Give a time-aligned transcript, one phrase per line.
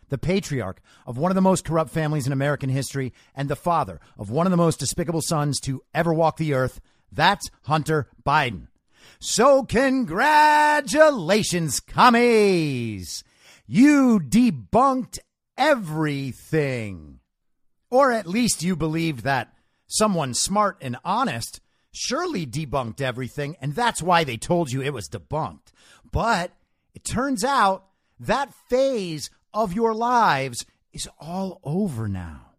[0.09, 4.02] the patriarch of one of the most corrupt families in American history, and the father
[4.18, 6.81] of one of the most despicable sons to ever walk the earth.
[7.09, 8.68] That's Hunter Biden.
[9.20, 13.23] So, congratulations, commies!
[13.66, 15.20] You debunked
[15.58, 17.20] everything.
[17.89, 19.53] Or at least you believed that
[19.88, 25.08] someone smart and honest surely debunked everything, and that's why they told you it was
[25.08, 25.72] debunked.
[26.12, 26.52] But
[26.94, 27.86] it turns out
[28.20, 32.52] that phase of your lives is all over now.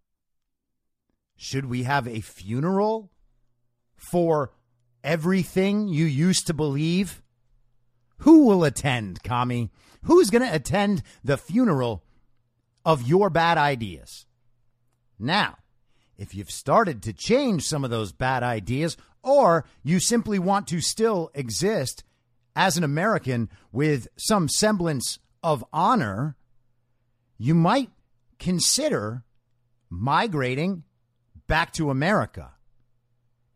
[1.36, 3.10] Should we have a funeral
[3.94, 4.52] for
[5.04, 7.22] everything you used to believe?
[8.18, 9.70] Who will attend, Commie?
[10.02, 12.04] Who's going to attend the funeral
[12.86, 14.24] of your bad ideas?
[15.18, 15.58] Now,
[16.16, 20.80] if you've started to change some of those bad ideas, or you simply want to
[20.80, 22.04] still exist
[22.54, 26.36] as an American with some semblance of honor,
[27.36, 27.90] you might
[28.38, 29.24] consider
[29.90, 30.84] migrating
[31.48, 32.52] back to America.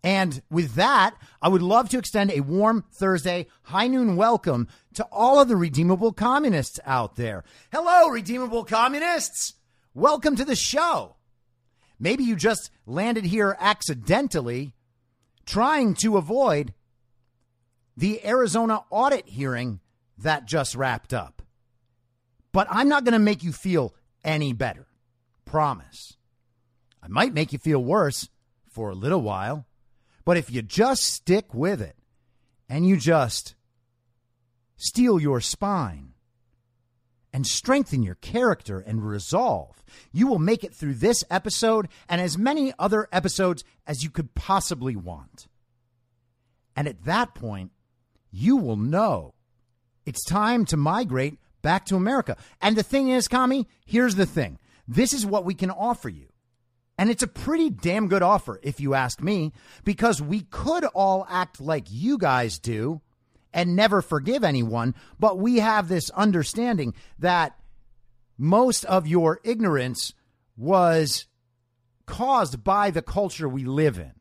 [0.02, 5.04] And with that, I would love to extend a warm Thursday high noon welcome to
[5.12, 7.44] all of the redeemable communists out there.
[7.72, 9.54] Hello, redeemable communists.
[9.94, 11.16] Welcome to the show.
[11.98, 14.74] Maybe you just landed here accidentally
[15.44, 16.74] trying to avoid
[17.96, 19.80] the Arizona audit hearing
[20.18, 21.42] that just wrapped up.
[22.52, 24.86] But I'm not going to make you feel any better.
[25.44, 26.16] Promise.
[27.02, 28.28] I might make you feel worse
[28.68, 29.66] for a little while.
[30.24, 31.96] But if you just stick with it
[32.68, 33.54] and you just
[34.80, 36.14] steel your spine
[37.32, 39.82] and strengthen your character and resolve,
[40.12, 44.34] you will make it through this episode and as many other episodes as you could
[44.34, 45.46] possibly want.
[46.74, 47.72] And at that point,
[48.30, 49.34] you will know
[50.06, 52.36] it's time to migrate back to America.
[52.60, 54.58] And the thing is, Commie, here's the thing
[54.88, 56.26] this is what we can offer you.
[56.98, 59.52] And it's a pretty damn good offer, if you ask me,
[59.84, 63.00] because we could all act like you guys do
[63.52, 64.94] and never forgive anyone.
[65.18, 67.56] But we have this understanding that
[68.38, 70.14] most of your ignorance
[70.56, 71.26] was
[72.06, 74.12] caused by the culture we live in.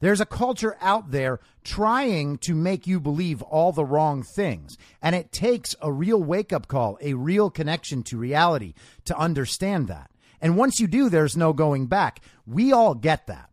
[0.00, 4.78] There's a culture out there trying to make you believe all the wrong things.
[5.02, 8.74] And it takes a real wake up call, a real connection to reality
[9.06, 10.10] to understand that.
[10.40, 12.20] And once you do, there's no going back.
[12.46, 13.47] We all get that.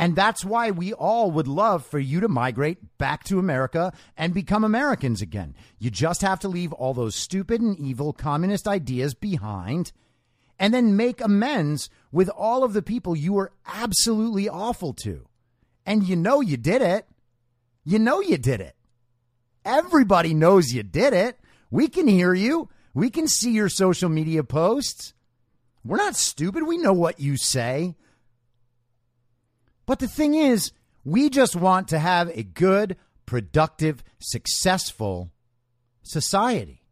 [0.00, 4.32] And that's why we all would love for you to migrate back to America and
[4.32, 5.54] become Americans again.
[5.78, 9.92] You just have to leave all those stupid and evil communist ideas behind
[10.58, 15.28] and then make amends with all of the people you were absolutely awful to.
[15.84, 17.06] And you know you did it.
[17.84, 18.76] You know you did it.
[19.66, 21.38] Everybody knows you did it.
[21.70, 22.70] We can hear you.
[22.94, 25.12] We can see your social media posts.
[25.84, 26.66] We're not stupid.
[26.66, 27.96] We know what you say.
[29.90, 30.70] But the thing is,
[31.04, 32.96] we just want to have a good,
[33.26, 35.32] productive, successful
[36.04, 36.84] society.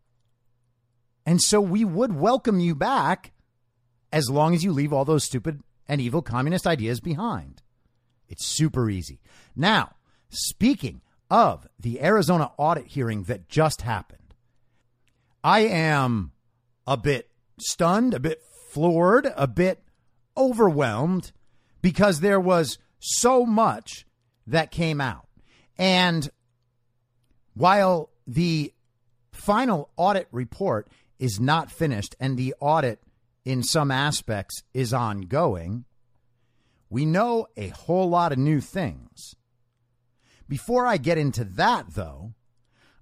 [1.25, 3.31] And so we would welcome you back
[4.13, 7.63] as long as you leave all those stupid and evil communist ideas behind.
[8.27, 9.21] It's super easy.
[9.55, 9.93] Now,
[10.29, 11.01] speaking
[11.31, 14.35] of the Arizona audit hearing that just happened,
[15.45, 16.33] I am
[16.85, 17.31] a bit
[17.61, 18.43] stunned, a bit
[18.73, 19.85] floored, a bit
[20.37, 21.31] overwhelmed
[21.81, 24.07] because there was so much
[24.47, 25.29] that came out.
[25.77, 26.29] And
[27.55, 28.73] while the
[29.33, 33.01] final audit report is not finished and the audit
[33.45, 35.85] in some aspects is ongoing,
[36.91, 39.35] we know a whole lot of new things.
[40.49, 42.35] Before I get into that, though,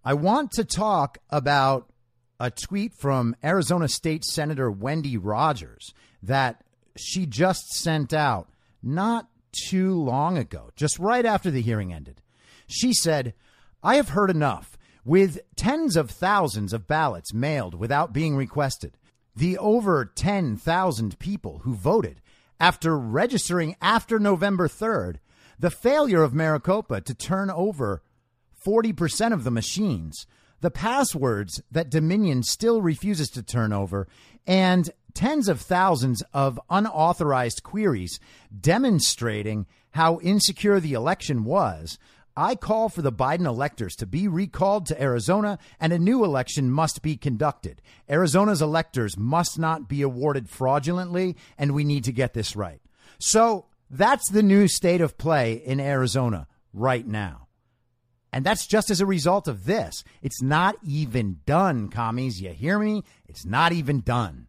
[0.04, 1.92] I want to talk about
[2.38, 6.62] a tweet from Arizona State Senator Wendy Rogers that
[6.96, 8.48] she just sent out
[8.82, 9.28] not
[9.68, 12.22] too long ago, just right after the hearing ended.
[12.66, 13.34] She said,
[13.82, 14.76] I have heard enough.
[15.04, 18.98] With tens of thousands of ballots mailed without being requested,
[19.36, 22.20] the over 10,000 people who voted
[22.58, 25.18] after registering after November 3rd,
[25.58, 28.02] the failure of Maricopa to turn over
[28.66, 30.26] 40% of the machines,
[30.60, 34.08] the passwords that Dominion still refuses to turn over,
[34.46, 38.20] and tens of thousands of unauthorized queries
[38.60, 41.98] demonstrating how insecure the election was,
[42.36, 46.70] I call for the Biden electors to be recalled to Arizona and a new election
[46.70, 47.80] must be conducted.
[48.10, 52.82] Arizona's electors must not be awarded fraudulently, and we need to get this right.
[53.18, 57.48] So that's the new state of play in Arizona right now.
[58.34, 60.04] And that's just as a result of this.
[60.20, 62.42] It's not even done, commies.
[62.42, 63.02] You hear me?
[63.26, 64.48] It's not even done.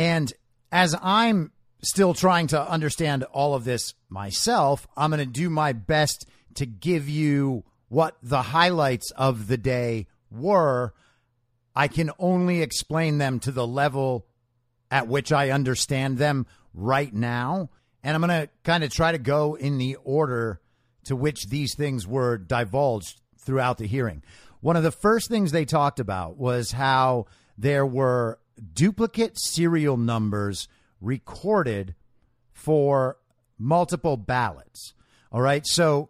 [0.00, 0.32] And
[0.72, 1.52] as I'm
[1.82, 6.64] still trying to understand all of this myself, I'm going to do my best to
[6.64, 10.94] give you what the highlights of the day were.
[11.76, 14.24] I can only explain them to the level
[14.90, 17.68] at which I understand them right now.
[18.02, 20.62] And I'm going to kind of try to go in the order
[21.04, 24.22] to which these things were divulged throughout the hearing.
[24.62, 27.26] One of the first things they talked about was how
[27.58, 28.38] there were
[28.74, 30.68] duplicate serial numbers
[31.00, 31.94] recorded
[32.52, 33.16] for
[33.58, 34.94] multiple ballots.
[35.32, 35.66] All right.
[35.66, 36.08] So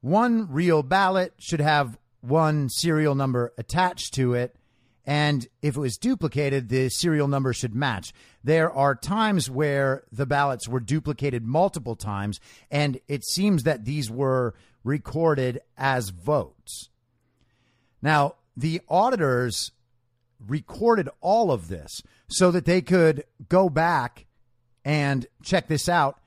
[0.00, 4.56] one real ballot should have one serial number attached to it.
[5.04, 8.12] And if it was duplicated, the serial number should match.
[8.42, 12.40] There are times where the ballots were duplicated multiple times,
[12.72, 16.88] and it seems that these were recorded as votes.
[18.02, 19.70] Now, the auditors
[20.44, 24.26] recorded all of this so that they could go back
[24.84, 26.18] and check this out,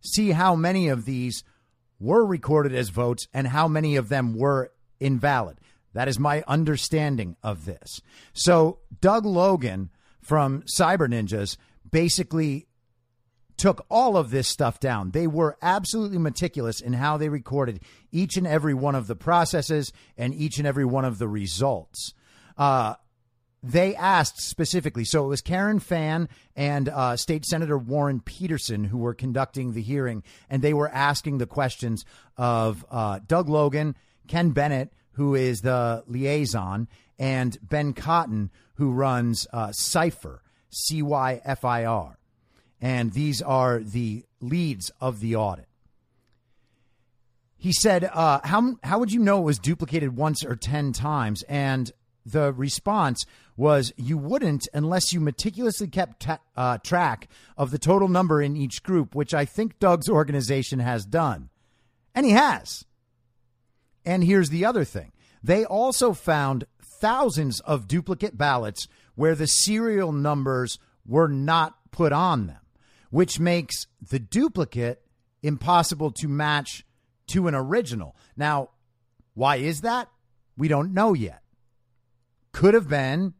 [0.00, 1.44] see how many of these
[2.00, 5.58] were recorded as votes and how many of them were invalid.
[5.94, 8.00] That is my understanding of this.
[8.32, 9.90] So, Doug Logan
[10.22, 11.56] from Cyber Ninjas
[11.90, 12.66] basically
[13.56, 15.10] took all of this stuff down.
[15.10, 17.80] They were absolutely meticulous in how they recorded
[18.12, 22.14] each and every one of the processes and each and every one of the results.
[22.56, 22.94] Uh,
[23.62, 25.04] they asked specifically.
[25.04, 29.82] So it was Karen Fann and uh, State Senator Warren Petersen who were conducting the
[29.82, 32.04] hearing, and they were asking the questions
[32.36, 33.96] of uh, Doug Logan,
[34.26, 36.88] Ken Bennett, who is the liaison,
[37.18, 40.38] and Ben Cotton, who runs uh, Cyfir,
[40.70, 42.18] C Y F I R.
[42.80, 45.66] And these are the leads of the audit.
[47.56, 51.42] He said, uh, how, how would you know it was duplicated once or 10 times?
[51.48, 51.90] And
[52.24, 53.24] the response
[53.58, 58.56] was you wouldn't unless you meticulously kept ta- uh, track of the total number in
[58.56, 61.50] each group, which I think Doug's organization has done.
[62.14, 62.84] And he has.
[64.06, 65.12] And here's the other thing
[65.42, 66.64] they also found
[67.00, 68.86] thousands of duplicate ballots
[69.16, 72.60] where the serial numbers were not put on them,
[73.10, 75.02] which makes the duplicate
[75.42, 76.84] impossible to match
[77.26, 78.14] to an original.
[78.36, 78.70] Now,
[79.34, 80.08] why is that?
[80.56, 81.42] We don't know yet.
[82.52, 83.34] Could have been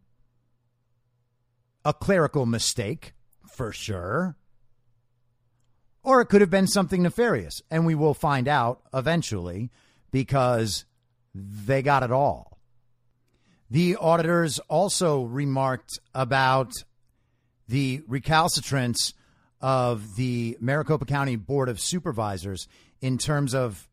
[1.88, 3.14] a clerical mistake,
[3.46, 4.36] for sure.
[6.02, 7.62] Or it could have been something nefarious.
[7.70, 9.70] And we will find out eventually
[10.10, 10.84] because
[11.34, 12.58] they got it all.
[13.70, 16.72] The auditors also remarked about
[17.68, 19.14] the recalcitrance
[19.62, 22.68] of the Maricopa County Board of Supervisors
[23.00, 23.88] in terms of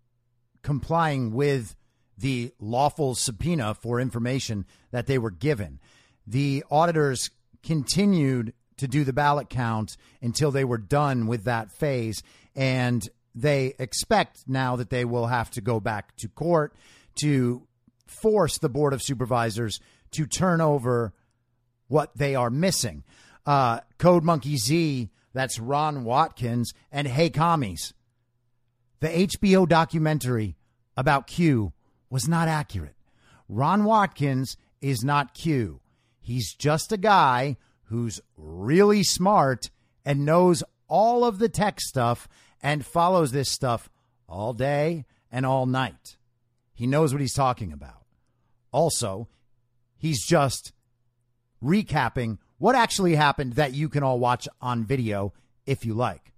[0.63, 1.77] complying with
[2.17, 5.79] the lawful subpoena for information that they were given.
[6.27, 7.29] The auditors
[7.65, 12.21] continued to do the ballot count until they were done with that phase.
[12.55, 16.73] And they expect now that they will have to go back to court
[17.21, 17.67] to
[18.05, 19.79] force the Board of Supervisors
[20.11, 21.13] to turn over
[21.87, 23.03] what they are missing.
[23.45, 27.93] Uh, Code Monkey Z, that's Ron Watkins, and Hey Commies.
[29.01, 30.55] The HBO documentary
[30.97, 31.73] about Q
[32.09, 32.95] was not accurate.
[33.49, 35.81] Ron Watkins is not Q.
[36.25, 39.69] He's just a guy who's really smart
[40.03, 42.27] and knows all of the tech stuff
[42.63, 43.91] and follows this stuff
[44.27, 46.17] all day and all night.
[46.73, 48.07] He knows what he's talking about.
[48.71, 49.27] Also,
[49.99, 50.73] he's just
[51.63, 55.31] recapping what actually happened that you can all watch on video
[55.67, 56.33] if you like.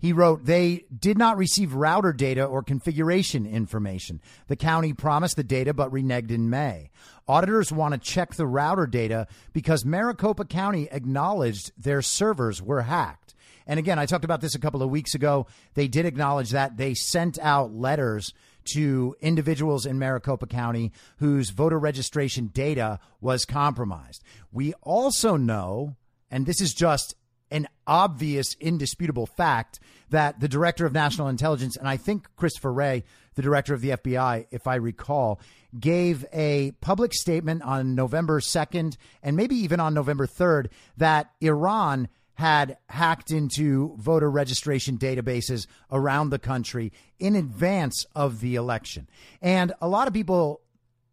[0.00, 4.20] He wrote, they did not receive router data or configuration information.
[4.48, 6.90] The county promised the data but reneged in May.
[7.28, 13.34] Auditors want to check the router data because Maricopa County acknowledged their servers were hacked.
[13.66, 15.46] And again, I talked about this a couple of weeks ago.
[15.74, 18.32] They did acknowledge that they sent out letters
[18.72, 24.24] to individuals in Maricopa County whose voter registration data was compromised.
[24.50, 25.96] We also know,
[26.30, 27.14] and this is just
[27.50, 29.80] an obvious, indisputable fact
[30.10, 33.04] that the director of national intelligence, and I think Christopher Wray,
[33.34, 35.40] the director of the FBI, if I recall,
[35.78, 40.66] gave a public statement on November 2nd and maybe even on November 3rd
[40.96, 48.54] that Iran had hacked into voter registration databases around the country in advance of the
[48.54, 49.08] election.
[49.42, 50.62] And a lot of people,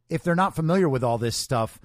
[0.09, 1.81] if they're not familiar with all this stuff,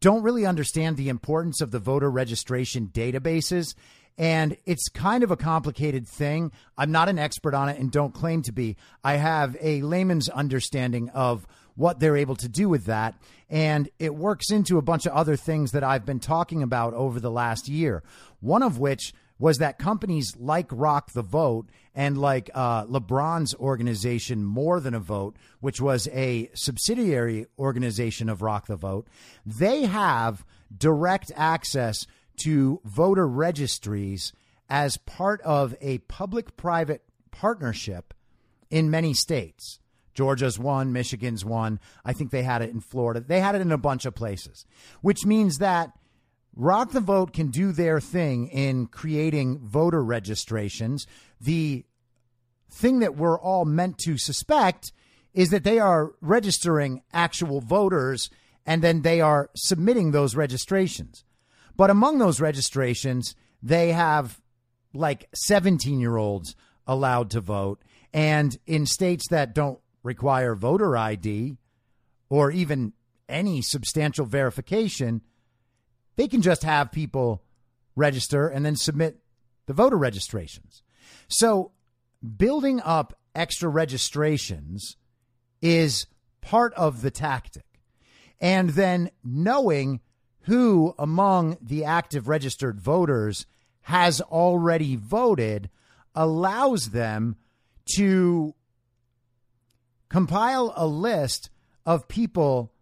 [0.00, 3.74] don't really understand the importance of the voter registration databases.
[4.16, 6.52] And it's kind of a complicated thing.
[6.78, 8.76] I'm not an expert on it and don't claim to be.
[9.02, 13.16] I have a layman's understanding of what they're able to do with that.
[13.50, 17.18] And it works into a bunch of other things that I've been talking about over
[17.18, 18.02] the last year.
[18.40, 24.44] One of which was that companies like Rock the Vote and like uh, LeBron's organization,
[24.44, 29.08] More Than a Vote, which was a subsidiary organization of Rock the Vote,
[29.44, 30.44] they have
[30.76, 32.06] direct access
[32.42, 34.32] to voter registries
[34.68, 38.14] as part of a public private partnership
[38.70, 39.78] in many states.
[40.14, 41.80] Georgia's one, Michigan's one.
[42.04, 43.20] I think they had it in Florida.
[43.20, 44.64] They had it in a bunch of places,
[45.00, 45.92] which means that
[46.56, 51.06] Rock the Vote can do their thing in creating voter registrations.
[51.40, 51.84] The
[52.70, 54.92] thing that we're all meant to suspect
[55.32, 58.30] is that they are registering actual voters
[58.66, 61.24] and then they are submitting those registrations.
[61.76, 64.40] But among those registrations, they have
[64.92, 66.54] like 17 year olds
[66.86, 67.82] allowed to vote.
[68.12, 71.56] And in states that don't require voter ID
[72.28, 72.92] or even
[73.28, 75.22] any substantial verification,
[76.16, 77.42] they can just have people
[77.96, 79.18] register and then submit
[79.66, 80.82] the voter registrations.
[81.28, 81.72] So,
[82.36, 84.96] building up extra registrations
[85.60, 86.06] is
[86.40, 87.64] part of the tactic.
[88.40, 90.00] And then knowing
[90.42, 93.46] who among the active registered voters
[93.82, 95.70] has already voted
[96.14, 97.36] allows them
[97.96, 98.54] to
[100.08, 101.50] compile a list
[101.86, 102.73] of people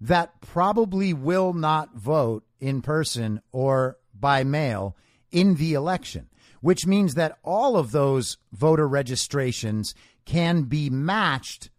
[0.00, 4.96] that probably will not vote in person or by mail
[5.30, 6.28] in the election,
[6.60, 11.70] which means that all of those voter registrations can be matched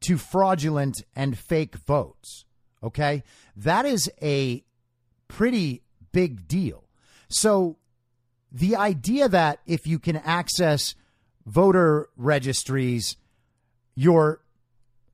[0.00, 2.44] to fraudulent and fake votes.
[2.82, 3.22] Okay?
[3.56, 4.64] That is a
[5.28, 6.84] pretty big deal.
[7.28, 7.78] So
[8.52, 10.94] the idea that if you can access
[11.44, 13.16] voter registries,
[13.94, 14.40] your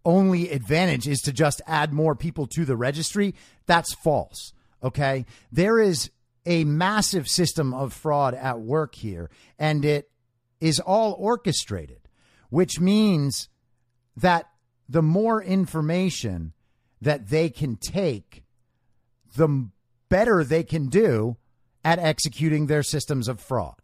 [0.04, 3.34] only advantage is to just add more people to the registry,
[3.66, 4.52] that's false.
[4.82, 5.26] Okay.
[5.50, 6.10] There is
[6.44, 10.10] a massive system of fraud at work here, and it
[10.60, 12.00] is all orchestrated,
[12.50, 13.48] which means
[14.16, 14.48] that
[14.88, 16.52] the more information
[17.00, 18.44] that they can take,
[19.36, 19.68] the
[20.08, 21.36] better they can do
[21.84, 23.76] at executing their systems of fraud.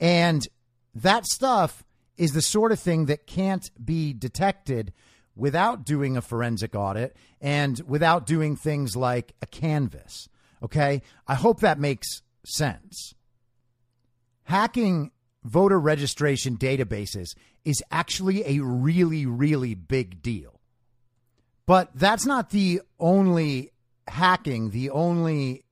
[0.00, 0.46] And
[0.94, 1.84] that stuff
[2.16, 4.92] is the sort of thing that can't be detected
[5.34, 10.28] without doing a forensic audit and without doing things like a canvass.
[10.62, 11.02] Okay.
[11.26, 13.14] I hope that makes sense.
[14.44, 15.10] Hacking
[15.44, 17.34] voter registration databases
[17.64, 20.60] is actually a really, really big deal.
[21.66, 23.72] But that's not the only
[24.08, 25.64] hacking, the only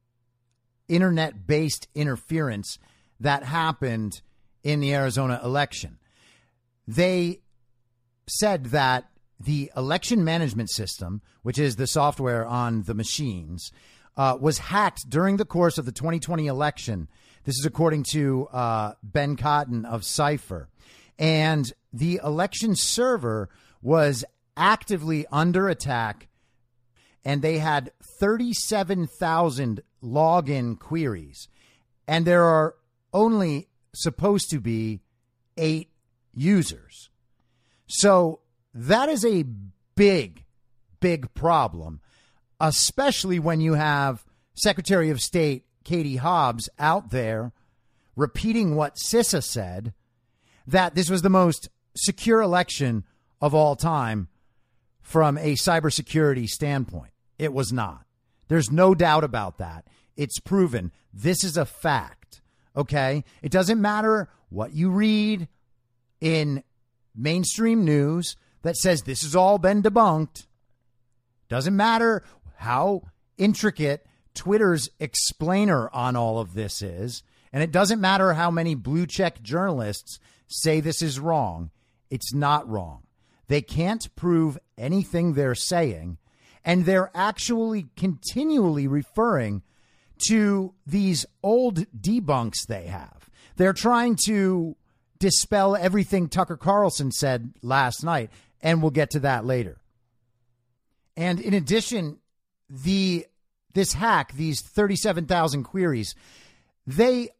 [0.88, 2.78] internet based interference
[3.18, 4.22] that happened
[4.62, 5.98] in the Arizona election.
[6.86, 7.40] They
[8.28, 9.09] said that
[9.40, 13.72] the election management system, which is the software on the machines,
[14.16, 17.08] uh, was hacked during the course of the 2020 election.
[17.44, 20.66] This is according to uh, Ben Cotton of Cyfir.
[21.18, 23.48] And the election server
[23.80, 24.24] was
[24.56, 26.28] actively under attack,
[27.24, 31.48] and they had 37,000 login queries.
[32.06, 32.74] And there are
[33.12, 35.00] only supposed to be
[35.56, 35.90] eight
[36.34, 37.08] users.
[37.86, 38.40] So
[38.74, 39.44] that is a
[39.96, 40.44] big,
[41.00, 42.00] big problem,
[42.60, 44.24] especially when you have
[44.54, 47.52] Secretary of State Katie Hobbs out there
[48.16, 49.94] repeating what CISA said
[50.66, 53.04] that this was the most secure election
[53.40, 54.28] of all time
[55.00, 57.12] from a cybersecurity standpoint.
[57.38, 58.04] It was not.
[58.48, 59.86] There's no doubt about that.
[60.16, 60.92] It's proven.
[61.12, 62.42] This is a fact.
[62.76, 63.24] Okay.
[63.42, 65.48] It doesn't matter what you read
[66.20, 66.62] in
[67.16, 70.46] mainstream news that says this has all been debunked.
[71.48, 72.22] Doesn't matter
[72.56, 73.02] how
[73.38, 77.22] intricate Twitter's explainer on all of this is.
[77.52, 81.70] And it doesn't matter how many blue check journalists say this is wrong.
[82.10, 83.02] It's not wrong.
[83.48, 86.18] They can't prove anything they're saying.
[86.64, 89.62] And they're actually continually referring
[90.28, 93.30] to these old debunks they have.
[93.56, 94.76] They're trying to
[95.18, 98.30] dispel everything Tucker Carlson said last night,
[98.62, 99.78] and we'll get to that later.
[101.16, 102.18] And in addition,
[102.68, 103.26] the
[103.72, 106.14] this hack, these 37,000 queries,
[106.86, 107.30] they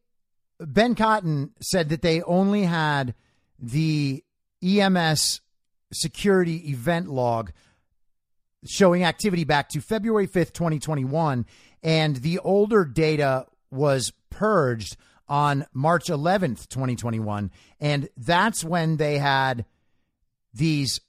[0.58, 3.14] Ben Cotton said that they only had
[3.58, 4.22] the
[4.62, 5.40] EMS
[5.92, 7.50] security event log
[8.66, 11.46] showing activity back to February 5th, 2021
[11.82, 14.96] and the older data was purged
[15.28, 17.50] on March 11th, 2021.
[17.80, 19.64] And that's when they had
[20.52, 21.00] these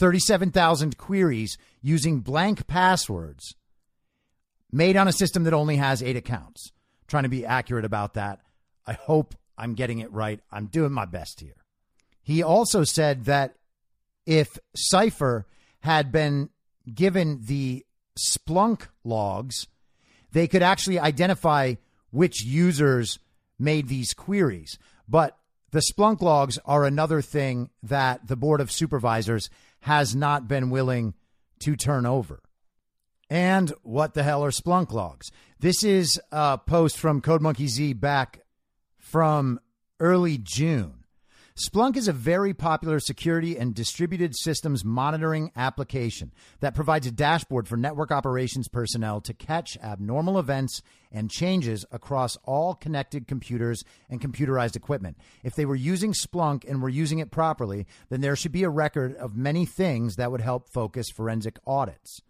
[0.00, 3.54] 37,000 queries using blank passwords
[4.72, 6.72] made on a system that only has eight accounts.
[7.06, 8.40] Trying to be accurate about that.
[8.86, 10.40] I hope I'm getting it right.
[10.50, 11.64] I'm doing my best here.
[12.22, 13.56] He also said that
[14.24, 14.58] if
[14.92, 15.44] Cyfir
[15.80, 16.48] had been
[16.92, 17.84] given the
[18.18, 19.66] Splunk logs
[20.32, 21.74] they could actually identify
[22.10, 23.18] which users
[23.58, 24.78] made these queries.
[25.08, 25.36] But
[25.72, 31.14] the Splunk logs are another thing that the Board of Supervisors has not been willing
[31.60, 32.42] to turn over.
[33.28, 35.30] And what the hell are Splunk logs?
[35.60, 38.40] This is a post from CodeMonkey back
[38.98, 39.60] from
[40.00, 40.99] early June.
[41.60, 47.68] Splunk is a very popular security and distributed systems monitoring application that provides a dashboard
[47.68, 50.80] for network operations personnel to catch abnormal events
[51.12, 55.18] and changes across all connected computers and computerized equipment.
[55.44, 58.70] If they were using Splunk and were using it properly, then there should be a
[58.70, 62.22] record of many things that would help focus forensic audits.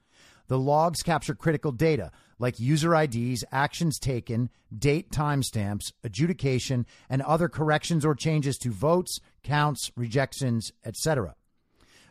[0.48, 2.10] The logs capture critical data
[2.40, 9.20] like user IDs, actions taken, date timestamps, adjudication, and other corrections or changes to votes,
[9.44, 11.36] counts, rejections, etc.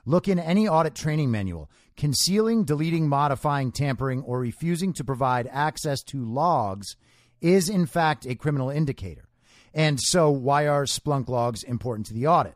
[0.06, 1.70] Look in any audit training manual.
[1.98, 6.96] Concealing, deleting, modifying, tampering, or refusing to provide access to logs
[7.42, 9.28] is, in fact, a criminal indicator.
[9.74, 12.56] And so, why are Splunk logs important to the audit?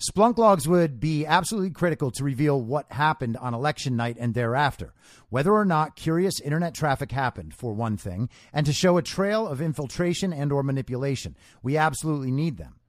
[0.00, 4.94] Splunk logs would be absolutely critical to reveal what happened on election night and thereafter,
[5.28, 9.46] whether or not curious internet traffic happened, for one thing, and to show a trail
[9.46, 11.36] of infiltration and or manipulation.
[11.62, 12.79] We absolutely need them.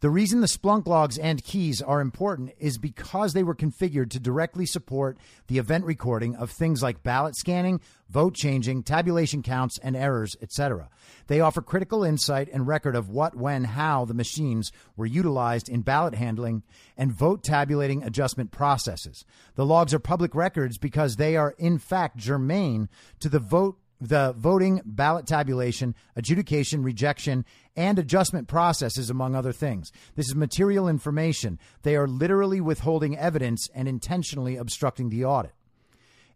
[0.00, 4.20] The reason the Splunk logs and keys are important is because they were configured to
[4.20, 9.96] directly support the event recording of things like ballot scanning, vote changing, tabulation counts, and
[9.96, 10.88] errors, etc.
[11.26, 15.82] They offer critical insight and record of what, when, how the machines were utilized in
[15.82, 16.62] ballot handling
[16.96, 19.24] and vote tabulating adjustment processes.
[19.54, 22.88] The logs are public records because they are, in fact, germane
[23.20, 27.44] to the vote the voting, ballot tabulation, adjudication, rejection,
[27.76, 29.90] and adjustment processes, among other things.
[30.14, 31.58] This is material information.
[31.82, 35.54] They are literally withholding evidence and intentionally obstructing the audit.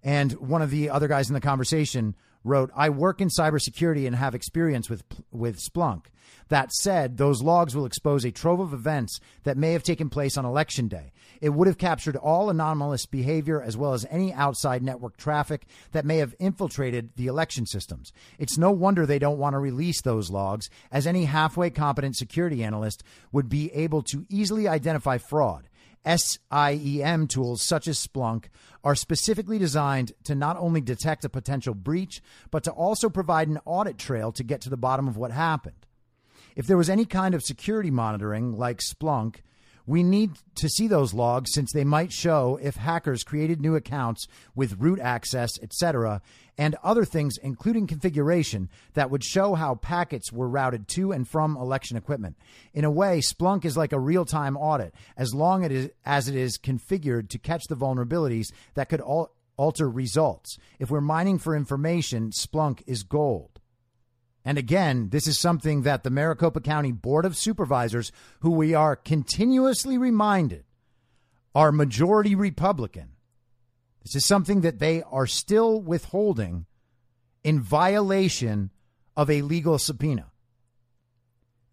[0.02, 4.16] And one of the other guys in the conversation wrote, I work in cybersecurity and
[4.16, 6.04] have experience with, with Splunk.
[6.48, 10.36] That said, those logs will expose a trove of events that may have taken place
[10.38, 11.12] on election day.
[11.40, 16.04] It would have captured all anomalous behavior as well as any outside network traffic that
[16.04, 18.12] may have infiltrated the election systems.
[18.38, 22.64] It's no wonder they don't want to release those logs, as any halfway competent security
[22.64, 25.68] analyst would be able to easily identify fraud.
[26.06, 28.46] SIEM tools such as Splunk
[28.82, 33.58] are specifically designed to not only detect a potential breach, but to also provide an
[33.64, 35.86] audit trail to get to the bottom of what happened.
[36.56, 39.42] If there was any kind of security monitoring like Splunk,
[39.88, 44.28] we need to see those logs since they might show if hackers created new accounts
[44.54, 46.20] with root access, etc.,
[46.58, 51.56] and other things, including configuration, that would show how packets were routed to and from
[51.56, 52.36] election equipment.
[52.74, 55.64] In a way, Splunk is like a real time audit, as long
[56.04, 60.58] as it is configured to catch the vulnerabilities that could al- alter results.
[60.78, 63.57] If we're mining for information, Splunk is gold.
[64.44, 68.96] And again, this is something that the Maricopa County Board of Supervisors, who we are
[68.96, 70.64] continuously reminded
[71.54, 73.10] are majority Republican.
[74.04, 76.66] This is something that they are still withholding
[77.44, 78.70] in violation
[79.16, 80.30] of a legal subpoena.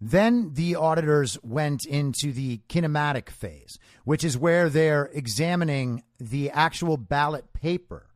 [0.01, 6.97] Then the auditors went into the kinematic phase, which is where they're examining the actual
[6.97, 8.08] ballot paper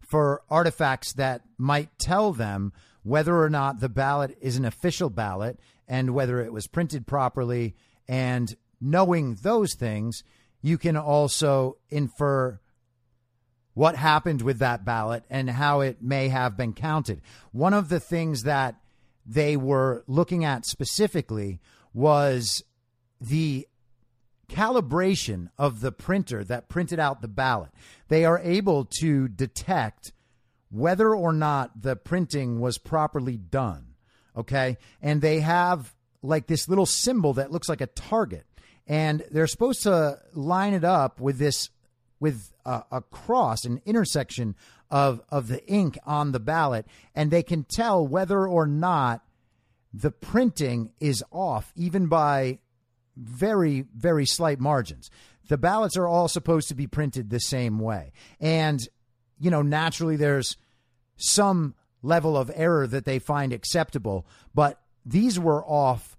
[0.00, 2.72] for artifacts that might tell them
[3.04, 7.76] whether or not the ballot is an official ballot and whether it was printed properly.
[8.08, 10.24] And knowing those things,
[10.62, 12.58] you can also infer
[13.74, 17.20] what happened with that ballot and how it may have been counted.
[17.52, 18.76] One of the things that
[19.26, 21.60] they were looking at specifically
[21.92, 22.64] was
[23.20, 23.66] the
[24.48, 27.70] calibration of the printer that printed out the ballot.
[28.08, 30.12] They are able to detect
[30.74, 33.94] whether or not the printing was properly done.
[34.36, 34.76] Okay.
[35.00, 38.44] And they have like this little symbol that looks like a target.
[38.86, 41.70] And they're supposed to line it up with this,
[42.18, 44.56] with a, a cross, an intersection
[44.90, 46.86] of, of the ink on the ballot.
[47.14, 49.22] And they can tell whether or not
[49.92, 52.58] the printing is off, even by
[53.16, 55.08] very, very slight margins.
[55.46, 58.10] The ballots are all supposed to be printed the same way.
[58.40, 58.80] And,
[59.38, 60.56] you know, naturally there's
[61.16, 66.16] some level of error that they find acceptable, but these were off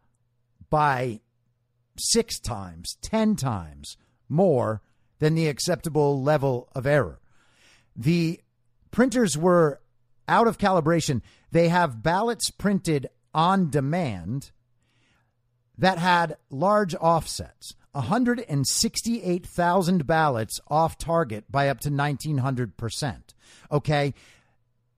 [0.69, 1.19] by
[1.97, 4.81] six times, 10 times more
[5.19, 7.19] than the acceptable level of error.
[7.95, 8.41] The
[8.91, 9.79] printers were
[10.27, 11.21] out of calibration.
[11.51, 14.51] They have ballots printed on demand
[15.77, 23.21] that had large offsets 168,000 ballots off target by up to 1900%.
[23.71, 24.13] Okay.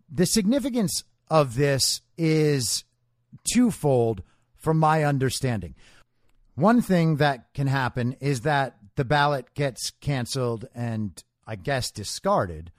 [0.09, 2.83] The significance of this is
[3.51, 4.23] twofold
[4.55, 5.75] from my understanding.
[6.55, 12.71] One thing that can happen is that the ballot gets canceled and I guess discarded.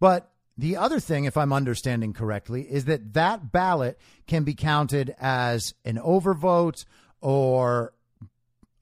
[0.00, 5.14] But the other thing, if I'm understanding correctly, is that that ballot can be counted
[5.20, 6.84] as an overvote
[7.20, 7.92] or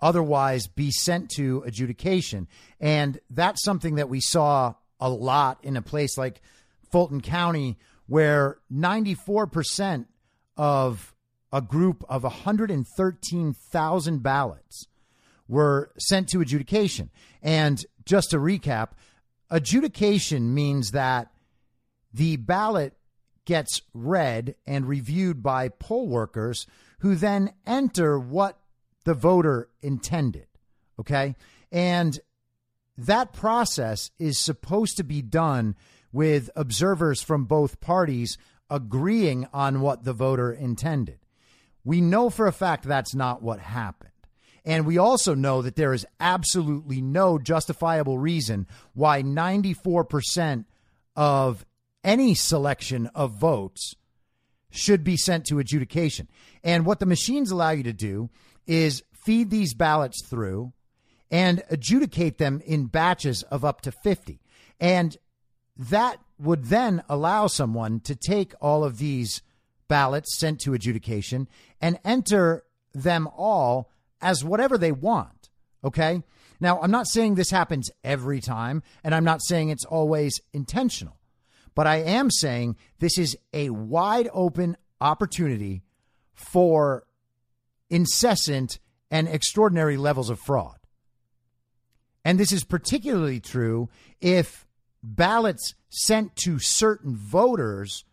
[0.01, 2.49] otherwise be sent to adjudication.
[2.81, 6.41] And that's something that we saw a lot in a place like
[6.97, 10.07] Fulton County, where 94%
[10.57, 11.15] of
[11.53, 14.87] a group of 113,000 ballots
[15.47, 17.11] were sent to adjudication.
[17.43, 18.93] And just to recap,
[19.51, 21.33] adjudication means that
[22.15, 22.95] the ballot
[23.45, 26.67] gets read and reviewed by poll workers
[27.01, 28.59] who then enter what
[29.05, 30.47] the voter intended.
[30.99, 31.37] Okay.
[31.71, 32.19] And
[32.97, 35.77] that process is supposed to be done
[36.13, 38.39] with observers from both parties
[38.71, 41.19] agreeing on what the voter intended.
[41.85, 44.11] We know for a fact that's not what happened.
[44.65, 50.65] And we also know that there is absolutely no justifiable reason why 94%
[51.15, 51.65] of
[52.03, 53.95] any selection of votes
[54.71, 56.29] should be sent to adjudication.
[56.65, 58.29] And what the machines allow you to do
[58.67, 60.73] is feed these ballots through
[61.31, 64.41] and adjudicate them in batches of up to 50.
[64.81, 65.17] And
[65.77, 69.43] that would then allow someone to take all of these
[69.89, 71.49] ballots sent to adjudication
[71.81, 75.51] and enter them all as whatever they want.
[75.85, 76.23] Okay.
[76.59, 81.19] Now, I'm not saying this happens every time, and I'm not saying it's always intentional.
[81.75, 85.83] But I am saying this is a wide open opportunity
[86.33, 87.07] for
[87.91, 88.79] incessant
[89.11, 90.79] and extraordinary levels of fraud.
[92.25, 93.89] And this is particularly true
[94.21, 94.66] if
[95.15, 98.05] ballots sent to certain voters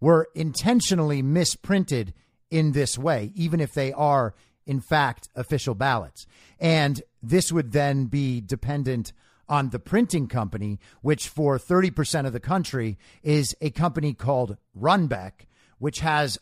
[0.00, 2.14] were intentionally misprinted
[2.50, 4.34] in this way, even if they are,
[4.66, 6.26] in fact, official ballots.
[6.58, 9.12] And this would then be dependent
[9.48, 15.46] on the printing company, which for 30% of the country is a company called Runbeck,
[15.78, 16.38] which has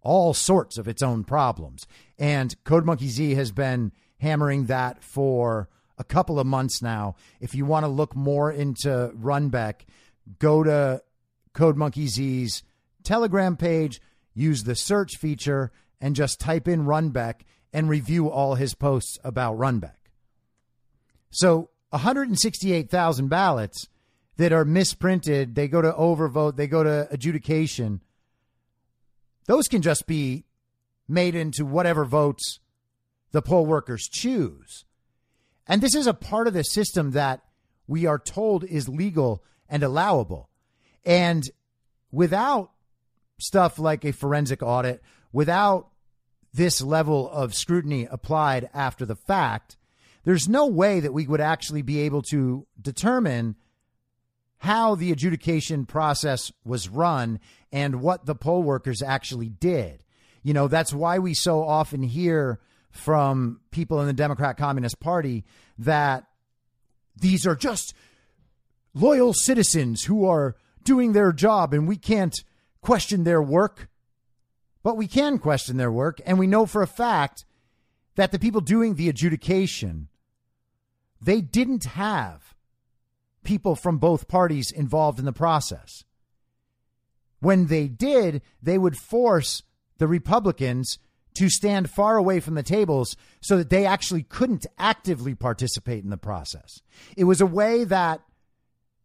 [0.00, 1.86] all sorts of its own problems.
[2.18, 7.16] And Code Monkey Z has been hammering that for a couple of months now.
[7.40, 9.82] If you want to look more into Runbeck,
[10.38, 11.02] go to
[11.52, 12.62] Code Monkey Z's
[13.02, 14.00] Telegram page,
[14.34, 17.40] use the search feature, and just type in Runbeck
[17.72, 19.92] and review all his posts about Runbeck.
[21.30, 23.88] So 168,000 ballots
[24.36, 28.02] that are misprinted, they go to overvote, they go to adjudication.
[29.46, 30.44] Those can just be
[31.08, 32.60] made into whatever votes
[33.32, 34.84] the poll workers choose.
[35.68, 37.42] And this is a part of the system that
[37.86, 40.48] we are told is legal and allowable.
[41.04, 41.48] And
[42.10, 42.72] without
[43.38, 45.02] stuff like a forensic audit,
[45.32, 45.88] without
[46.52, 49.76] this level of scrutiny applied after the fact,
[50.24, 53.56] there's no way that we would actually be able to determine
[54.58, 57.38] how the adjudication process was run
[57.70, 60.02] and what the poll workers actually did.
[60.42, 62.58] You know, that's why we so often hear
[62.98, 65.44] from people in the Democrat Communist Party
[65.78, 66.24] that
[67.16, 67.94] these are just
[68.94, 72.42] loyal citizens who are doing their job and we can't
[72.80, 73.88] question their work.
[74.82, 77.44] But we can question their work, and we know for a fact
[78.14, 80.08] that the people doing the adjudication
[81.20, 82.54] they didn't have
[83.42, 86.04] people from both parties involved in the process.
[87.40, 89.62] When they did, they would force
[89.98, 90.98] the Republicans
[91.34, 96.10] to stand far away from the tables so that they actually couldn't actively participate in
[96.10, 96.80] the process.
[97.16, 98.20] It was a way that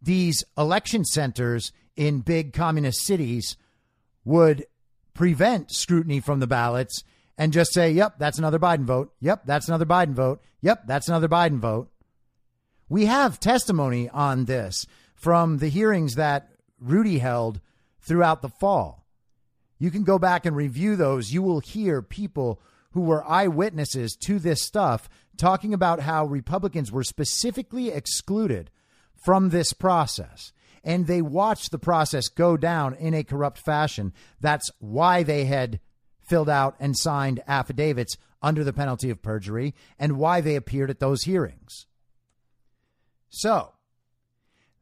[0.01, 3.55] these election centers in big communist cities
[4.25, 4.65] would
[5.13, 7.03] prevent scrutiny from the ballots
[7.37, 9.13] and just say, yep, that's another Biden vote.
[9.19, 10.41] Yep, that's another Biden vote.
[10.61, 11.89] Yep, that's another Biden vote.
[12.89, 17.59] We have testimony on this from the hearings that Rudy held
[18.01, 19.02] throughout the fall.
[19.83, 21.33] You can go back and review those.
[21.33, 27.03] You will hear people who were eyewitnesses to this stuff talking about how Republicans were
[27.03, 28.71] specifically excluded
[29.25, 30.53] from this process.
[30.85, 34.13] And they watched the process go down in a corrupt fashion.
[34.39, 35.81] That's why they had
[36.21, 41.01] filled out and signed affidavits under the penalty of perjury and why they appeared at
[41.01, 41.87] those hearings.
[43.27, 43.73] So,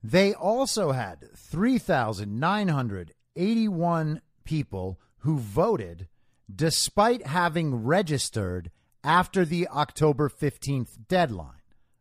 [0.04, 6.08] they also had 3,981 people who voted
[6.54, 8.72] despite having registered
[9.04, 11.56] after the October 15th deadline.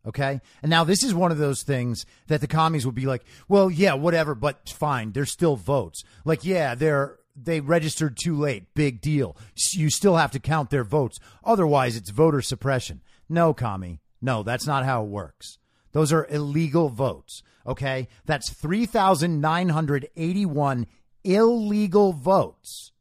[0.07, 0.41] Okay.
[0.63, 3.71] And now this is one of those things that the commies would be like, well,
[3.71, 5.13] yeah, whatever, but fine.
[5.13, 6.03] There's still votes.
[6.25, 8.73] Like, yeah, they're, they registered too late.
[8.75, 9.37] Big deal.
[9.73, 11.19] You still have to count their votes.
[11.45, 13.03] Otherwise, it's voter suppression.
[13.29, 14.01] No, commie.
[14.23, 15.59] No, that's not how it works.
[15.93, 17.43] Those are illegal votes.
[17.67, 18.09] Okay.
[18.25, 20.87] That's 3,981
[21.25, 22.93] illegal votes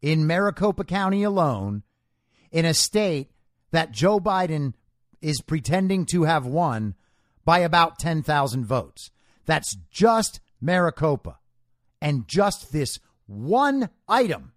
[0.00, 1.82] in Maricopa County alone
[2.50, 3.30] in a state
[3.70, 4.74] that Joe Biden
[5.20, 6.96] is pretending to have won
[7.44, 9.10] by about 10,000 votes.
[9.46, 11.38] That's just Maricopa
[12.00, 14.52] and just this one item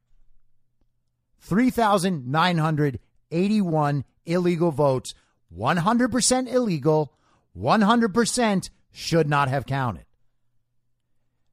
[1.39, 5.13] 3,981 illegal votes,
[5.55, 7.13] 100% illegal,
[7.55, 10.05] 100% should not have counted.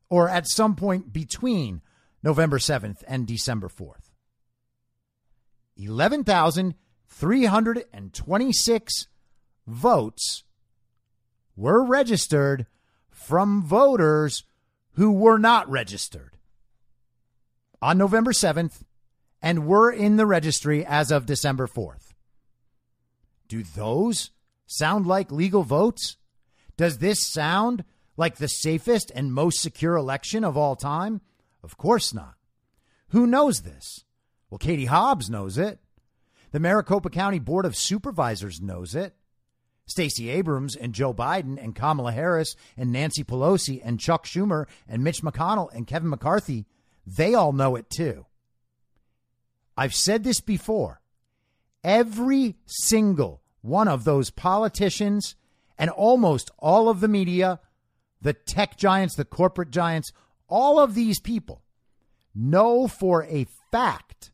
[0.10, 1.82] or at some point between
[2.21, 4.12] November 7th and December 4th.
[7.21, 9.08] 11,326
[9.67, 10.43] votes
[11.56, 12.65] were registered
[13.10, 14.43] from voters
[14.93, 16.38] who were not registered
[17.82, 18.84] on November 7th
[19.41, 22.13] and were in the registry as of December 4th.
[23.47, 24.32] Do those
[24.65, 26.17] sound like legal votes?
[26.78, 27.84] Does this sound
[28.17, 31.21] like the safest and most secure election of all time?
[31.62, 32.36] Of course not.
[33.10, 34.06] Who knows this?
[34.49, 35.80] Well, Katie Hobbs knows it.
[36.53, 39.15] The Maricopa County Board of Supervisors knows it.
[39.87, 45.03] Stacey Abrams and Joe Biden and Kamala Harris and Nancy Pelosi and Chuck Schumer and
[45.03, 46.67] Mitch McConnell and Kevin McCarthy,
[47.07, 48.27] they all know it too.
[49.75, 51.01] I've said this before.
[51.83, 55.35] Every single one of those politicians
[55.75, 57.61] and almost all of the media,
[58.21, 60.13] the tech giants, the corporate giants,
[60.47, 61.63] all of these people
[62.35, 64.29] know for a fact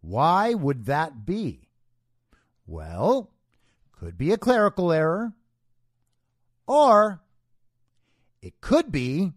[0.01, 1.69] Why would that be?
[2.67, 3.31] Well,
[3.93, 5.35] could be a clerical error,
[6.67, 7.21] or
[8.43, 9.33] it could be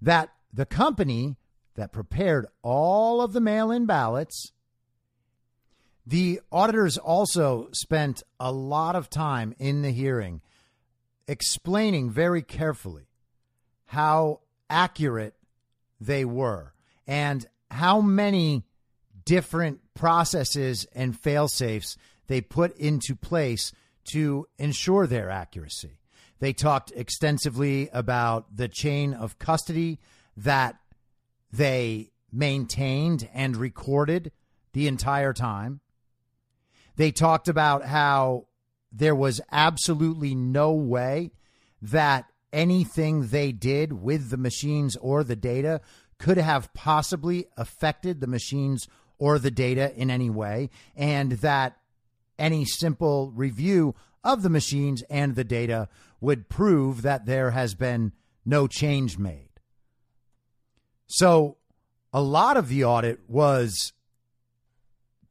[0.00, 1.36] that the company
[1.74, 4.52] that prepared all of the mail in ballots.
[6.06, 10.40] The auditors also spent a lot of time in the hearing
[11.28, 13.06] explaining very carefully
[13.84, 15.34] how accurate
[16.00, 16.72] they were
[17.06, 18.64] and how many
[19.24, 23.72] different processes and fail safes they put into place
[24.12, 25.98] to ensure their accuracy.
[26.40, 29.98] They talked extensively about the chain of custody
[30.36, 30.76] that
[31.52, 34.32] they maintained and recorded
[34.72, 35.80] the entire time.
[36.96, 38.46] They talked about how
[38.92, 41.32] there was absolutely no way
[41.80, 45.80] that anything they did with the machines or the data
[46.18, 51.76] could have possibly affected the machines or the data in any way, and that
[52.38, 55.88] any simple review of the machines and the data
[56.20, 58.12] would prove that there has been
[58.44, 59.48] no change made.
[61.06, 61.56] So
[62.12, 63.92] a lot of the audit was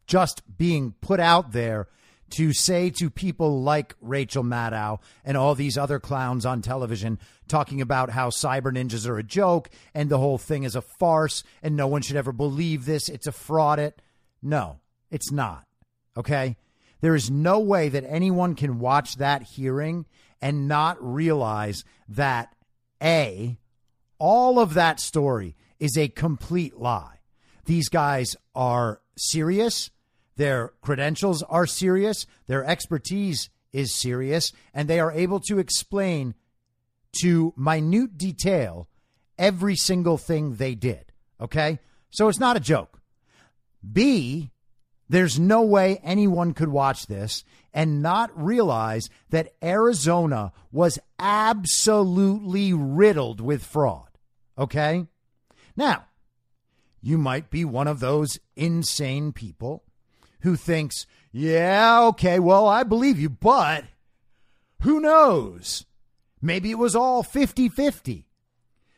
[0.05, 1.87] just being put out there
[2.29, 7.81] to say to people like Rachel Maddow and all these other clowns on television talking
[7.81, 11.75] about how cyber ninjas are a joke and the whole thing is a farce and
[11.75, 13.07] no one should ever believe this.
[13.07, 13.79] It's a fraud.
[13.79, 14.01] It.
[14.41, 15.65] No, it's not.
[16.17, 16.57] Okay.
[16.99, 20.05] There is no way that anyone can watch that hearing
[20.41, 22.53] and not realize that
[23.01, 23.57] A,
[24.19, 27.19] all of that story is a complete lie.
[27.65, 29.91] These guys are serious.
[30.37, 32.25] Their credentials are serious.
[32.47, 34.51] Their expertise is serious.
[34.73, 36.35] And they are able to explain
[37.21, 38.87] to minute detail
[39.37, 41.11] every single thing they did.
[41.41, 41.79] Okay?
[42.09, 43.01] So it's not a joke.
[43.91, 44.51] B,
[45.09, 47.43] there's no way anyone could watch this
[47.73, 54.09] and not realize that Arizona was absolutely riddled with fraud.
[54.57, 55.05] Okay?
[55.75, 56.05] Now,
[57.01, 59.83] you might be one of those insane people
[60.41, 63.85] who thinks, yeah, okay, well, I believe you, but
[64.81, 65.85] who knows?
[66.41, 68.27] Maybe it was all 50 50.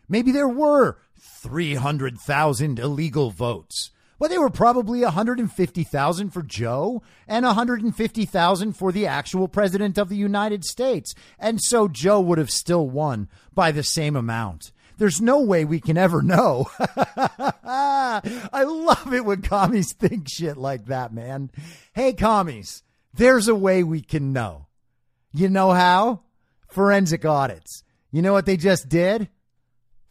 [0.08, 3.92] Maybe there were 300,000 illegal votes.
[4.20, 10.18] Well, they were probably 150,000 for Joe and 150,000 for the actual president of the
[10.18, 11.16] United States.
[11.40, 14.74] And so Joe would have still won by the same amount.
[14.98, 16.70] There's no way we can ever know.
[16.80, 21.50] I love it when commies think shit like that, man.
[21.94, 24.68] Hey, commies, there's a way we can know.
[25.32, 26.24] You know how?
[26.68, 27.84] Forensic audits.
[28.12, 29.30] You know what they just did?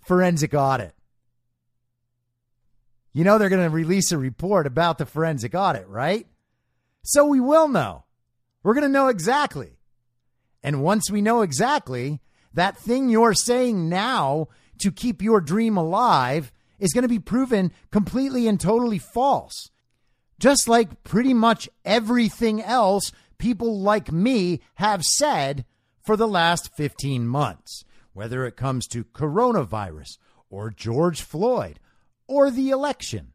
[0.07, 0.95] Forensic audit.
[3.13, 6.27] You know they're going to release a report about the forensic audit, right?
[7.03, 8.05] So we will know.
[8.63, 9.79] We're going to know exactly.
[10.63, 12.21] And once we know exactly,
[12.53, 14.49] that thing you're saying now
[14.81, 19.71] to keep your dream alive is going to be proven completely and totally false.
[20.39, 25.65] Just like pretty much everything else people like me have said
[26.03, 30.19] for the last 15 months, whether it comes to coronavirus
[30.51, 31.79] or George Floyd
[32.29, 33.33] or the election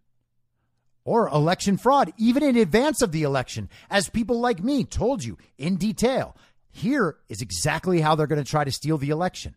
[1.06, 5.38] or election fraud, even in advance of the election, as people like me told you
[5.58, 6.38] in detail.
[6.72, 9.56] Here is exactly how they're going to try to steal the election.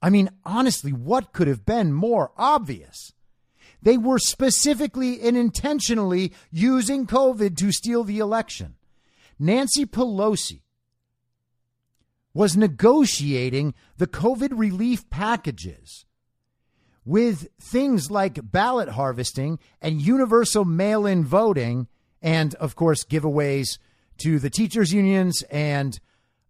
[0.00, 3.12] I mean, honestly, what could have been more obvious?
[3.82, 8.76] They were specifically and intentionally using COVID to steal the election.
[9.38, 10.60] Nancy Pelosi
[12.32, 16.06] was negotiating the COVID relief packages
[17.04, 21.86] with things like ballot harvesting and universal mail in voting,
[22.22, 23.78] and of course, giveaways
[24.18, 26.00] to the teachers' unions and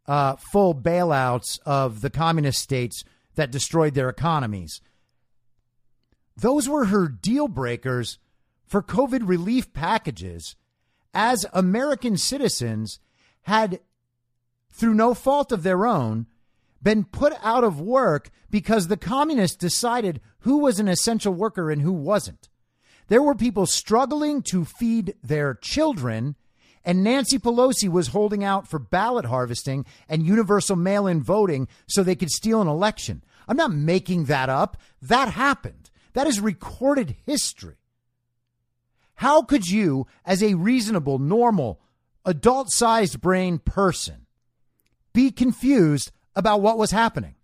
[0.07, 4.81] uh, full bailouts of the communist states that destroyed their economies.
[6.37, 8.19] Those were her deal breakers
[8.67, 10.57] for COVID relief packages
[11.13, 12.99] as American citizens
[13.43, 13.81] had,
[14.71, 16.27] through no fault of their own,
[16.85, 21.82] been put out of work because the communists decided who was an essential worker and
[21.82, 22.49] who wasn't.
[23.09, 26.37] There were people struggling to feed their children
[26.85, 32.03] And Nancy Pelosi was holding out for ballot harvesting and universal mail in voting so
[32.03, 33.24] they could steal an election.
[33.49, 34.76] I'm not making that up.
[35.01, 35.91] That happened.
[36.12, 37.76] That is recorded history.
[39.16, 41.80] How could you, as a reasonable, normal,
[42.24, 44.26] adult sized brain person,
[45.12, 47.35] be confused about what was happening?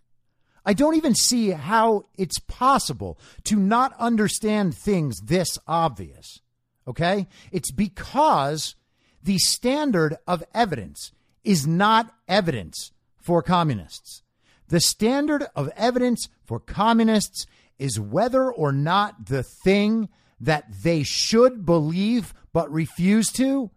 [0.65, 6.39] I don't even see how it's possible to not understand things this obvious.
[6.87, 7.27] Okay?
[7.51, 8.75] It's because
[9.23, 11.11] the standard of evidence
[11.43, 14.21] is not evidence for communists.
[14.67, 17.45] The standard of evidence for communists
[17.79, 23.71] is whether or not the thing that they should believe but refuse to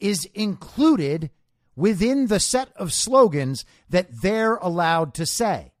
[0.00, 1.30] is included
[1.76, 5.72] within the set of slogans that they're allowed to say.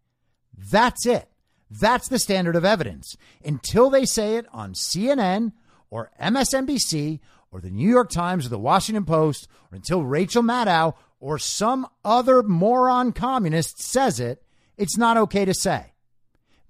[0.56, 1.28] That's it.
[1.70, 3.16] That's the standard of evidence.
[3.44, 5.52] Until they say it on CNN
[5.90, 7.20] or MSNBC
[7.50, 11.86] or the New York Times or the Washington Post, or until Rachel Maddow or some
[12.04, 14.42] other moron communist says it,
[14.76, 15.92] it's not okay to say.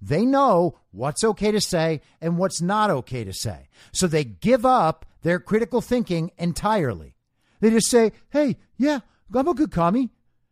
[0.01, 3.67] They know what's okay to say and what's not okay to say.
[3.91, 7.15] So they give up their critical thinking entirely.
[7.59, 8.99] They just say, hey, yeah,
[9.33, 10.09] I'm a good commie.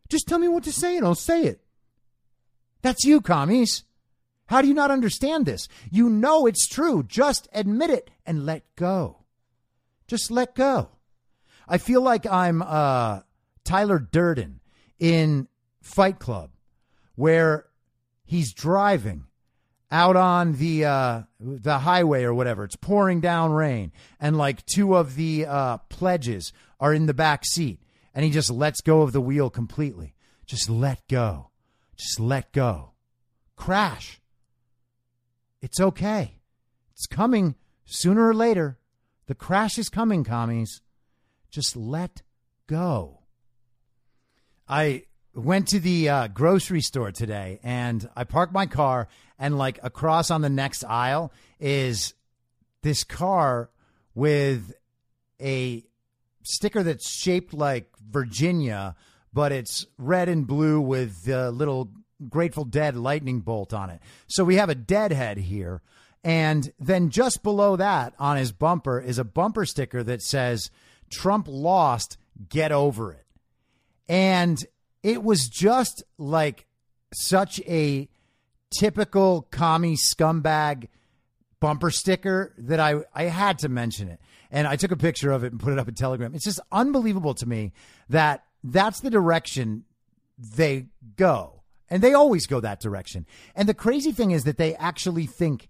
[0.09, 1.61] Just tell me what to say and I'll say it.
[2.81, 3.83] That's you, commies.
[4.47, 5.67] How do you not understand this?
[5.89, 7.03] You know it's true.
[7.03, 9.23] Just admit it and let go.
[10.07, 10.89] Just let go.
[11.67, 13.21] I feel like I'm uh,
[13.63, 14.59] Tyler Durden
[14.99, 15.47] in
[15.81, 16.51] Fight Club,
[17.15, 17.65] where
[18.23, 19.25] he's driving
[19.91, 22.63] out on the uh, the highway or whatever.
[22.63, 27.45] It's pouring down rain, and like two of the uh, pledges are in the back
[27.45, 27.79] seat,
[28.15, 30.15] and he just lets go of the wheel completely.
[30.45, 31.51] Just let go.
[31.97, 32.93] Just let go.
[33.57, 34.21] Crash.
[35.61, 36.39] It's okay.
[36.93, 38.79] It's coming sooner or later.
[39.27, 40.81] The crash is coming, commies.
[41.51, 42.21] Just let
[42.67, 43.19] go.
[44.67, 45.03] I
[45.33, 50.31] went to the uh, grocery store today and I parked my car, and like across
[50.31, 52.13] on the next aisle is
[52.81, 53.69] this car
[54.13, 54.73] with
[55.41, 55.83] a
[56.43, 58.95] sticker that's shaped like Virginia
[59.35, 61.91] but it's red and blue with the little
[62.29, 63.99] Grateful Dead lightning bolt on it.
[64.27, 65.81] So we have a deadhead here.
[66.23, 70.71] And then just below that on his bumper is a bumper sticker that says,
[71.11, 73.25] Trump lost, get over it.
[74.07, 74.65] And
[75.03, 76.65] it was just like
[77.13, 78.07] such a
[78.79, 80.87] typical commie scumbag
[81.59, 84.21] bumper sticker that I, I had to mention it.
[84.55, 86.33] And I took a picture of it and put it up in Telegram.
[86.33, 87.73] It's just unbelievable to me
[88.07, 89.83] that that's the direction
[90.37, 90.85] they
[91.17, 91.63] go.
[91.89, 93.25] And they always go that direction.
[93.53, 95.67] And the crazy thing is that they actually think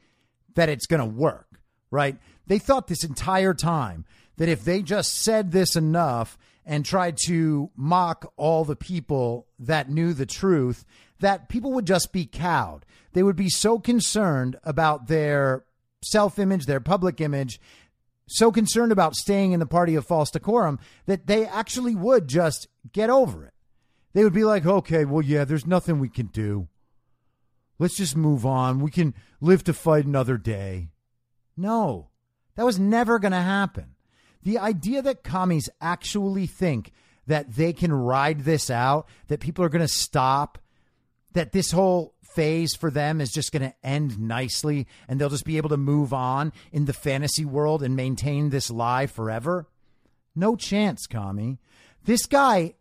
[0.54, 1.60] that it's going to work,
[1.90, 2.18] right?
[2.46, 4.06] They thought this entire time
[4.38, 9.90] that if they just said this enough and tried to mock all the people that
[9.90, 10.86] knew the truth,
[11.22, 12.86] that people would just be cowed.
[13.14, 15.66] They would be so concerned about their
[16.04, 17.60] self image, their public image,
[18.28, 22.68] so concerned about staying in the party of false decorum that they actually would just
[22.92, 23.54] get over it.
[24.14, 26.68] They would be like, okay, well, yeah, there's nothing we can do.
[27.78, 28.80] Let's just move on.
[28.80, 30.90] We can live to fight another day.
[31.58, 32.10] No,
[32.56, 33.96] that was never going to happen.
[34.44, 36.92] The idea that commies actually think
[37.28, 40.60] that they can ride this out, that people are going to stop,
[41.34, 45.46] that this whole phase for them is just going to end nicely and they'll just
[45.46, 49.68] be able to move on in the fantasy world and maintain this lie forever?
[50.36, 51.60] No chance, Commie.
[52.04, 52.76] This guy,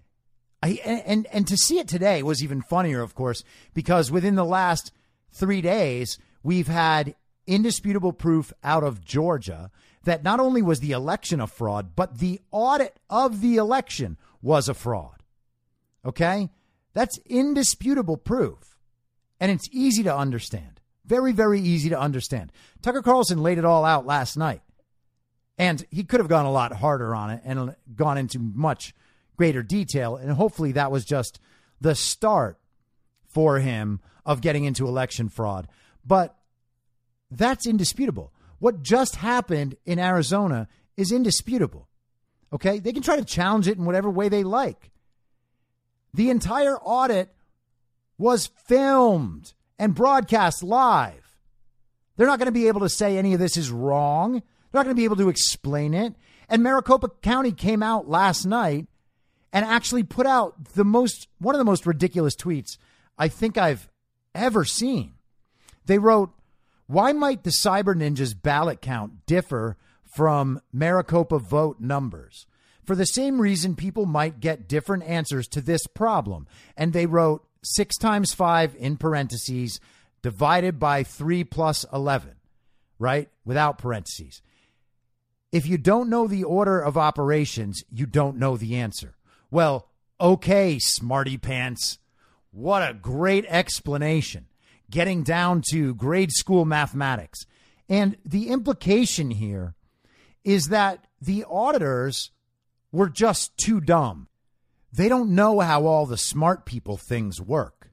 [0.62, 4.44] I, and, and to see it today was even funnier, of course, because within the
[4.44, 4.92] last
[5.30, 7.14] three days, we've had
[7.46, 9.70] indisputable proof out of Georgia
[10.02, 14.68] that not only was the election a fraud, but the audit of the election was
[14.68, 15.22] a fraud.
[16.04, 16.50] Okay?
[16.92, 18.73] That's indisputable proof
[19.40, 20.80] and it's easy to understand.
[21.04, 22.50] Very, very easy to understand.
[22.82, 24.62] Tucker Carlson laid it all out last night.
[25.58, 28.94] And he could have gone a lot harder on it and gone into much
[29.36, 30.16] greater detail.
[30.16, 31.40] And hopefully that was just
[31.80, 32.58] the start
[33.28, 35.68] for him of getting into election fraud.
[36.04, 36.36] But
[37.30, 38.32] that's indisputable.
[38.58, 41.88] What just happened in Arizona is indisputable.
[42.52, 42.78] Okay?
[42.78, 44.90] They can try to challenge it in whatever way they like.
[46.14, 47.33] The entire audit
[48.18, 51.38] was filmed and broadcast live.
[52.16, 54.32] They're not going to be able to say any of this is wrong.
[54.34, 56.14] They're not going to be able to explain it.
[56.48, 58.86] And Maricopa County came out last night
[59.52, 62.76] and actually put out the most one of the most ridiculous tweets
[63.18, 63.88] I think I've
[64.34, 65.14] ever seen.
[65.86, 66.30] They wrote,
[66.86, 72.46] "Why might the Cyber Ninjas ballot count differ from Maricopa vote numbers?"
[72.84, 76.46] for the same reason people might get different answers to this problem.
[76.76, 79.80] And they wrote 6 times 5 in parentheses
[80.22, 82.32] divided by 3 plus 11,
[82.98, 83.28] right?
[83.44, 84.42] Without parentheses.
[85.52, 89.16] If you don't know the order of operations, you don't know the answer.
[89.50, 89.88] Well,
[90.20, 91.98] okay, smarty pants.
[92.50, 94.46] What a great explanation.
[94.90, 97.46] Getting down to grade school mathematics.
[97.88, 99.74] And the implication here
[100.42, 102.30] is that the auditors
[102.92, 104.28] were just too dumb.
[104.96, 107.90] They don't know how all the smart people things work.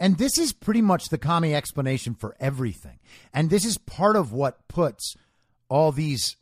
[0.00, 2.98] And this is pretty much the commie explanation for everything.
[3.32, 5.16] And this is part of what puts
[5.68, 6.36] all these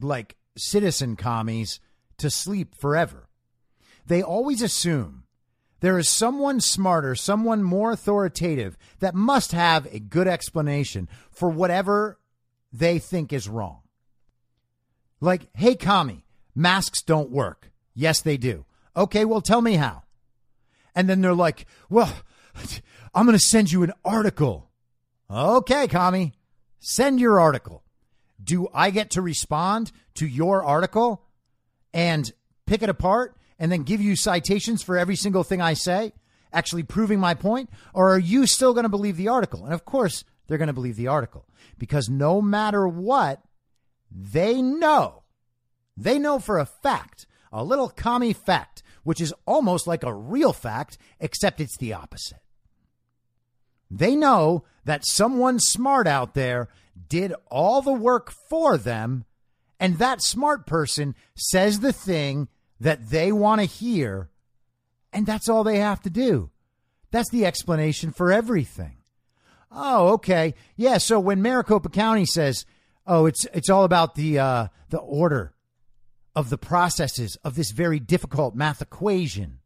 [0.00, 1.80] like citizen commies
[2.18, 3.28] to sleep forever.
[4.06, 5.24] They always assume
[5.80, 12.20] there is someone smarter, someone more authoritative that must have a good explanation for whatever
[12.72, 13.80] they think is wrong.
[15.20, 17.72] Like, hey, commie, masks don't work.
[17.92, 18.65] Yes, they do.
[18.96, 20.02] Okay, well, tell me how.
[20.94, 22.12] And then they're like, well,
[23.14, 24.70] I'm going to send you an article.
[25.30, 26.32] Okay, commie,
[26.78, 27.82] send your article
[28.42, 31.22] do I get to respond to your article
[31.92, 32.30] and
[32.66, 36.12] pick it apart and then give you citations for every single thing I say,
[36.52, 37.70] actually proving my point?
[37.94, 39.64] Or are you still going to believe the article?
[39.64, 41.46] And of course, they're going to believe the article
[41.78, 43.42] because no matter what,
[44.10, 45.22] they know,
[45.96, 50.52] they know for a fact, a little commie fact, which is almost like a real
[50.52, 52.40] fact, except it's the opposite.
[53.88, 56.68] They know that someone smart out there
[57.08, 59.24] did all the work for them,
[59.78, 62.48] and that smart person says the thing
[62.80, 64.28] that they want to hear,
[65.12, 66.50] and that's all they have to do.
[67.12, 68.96] That's the explanation for everything.
[69.70, 70.54] Oh, okay.
[70.74, 72.66] Yeah, so when Maricopa County says,
[73.06, 75.54] "Oh, it's it's all about the uh, the order
[76.36, 79.58] of the processes of this very difficult math equation."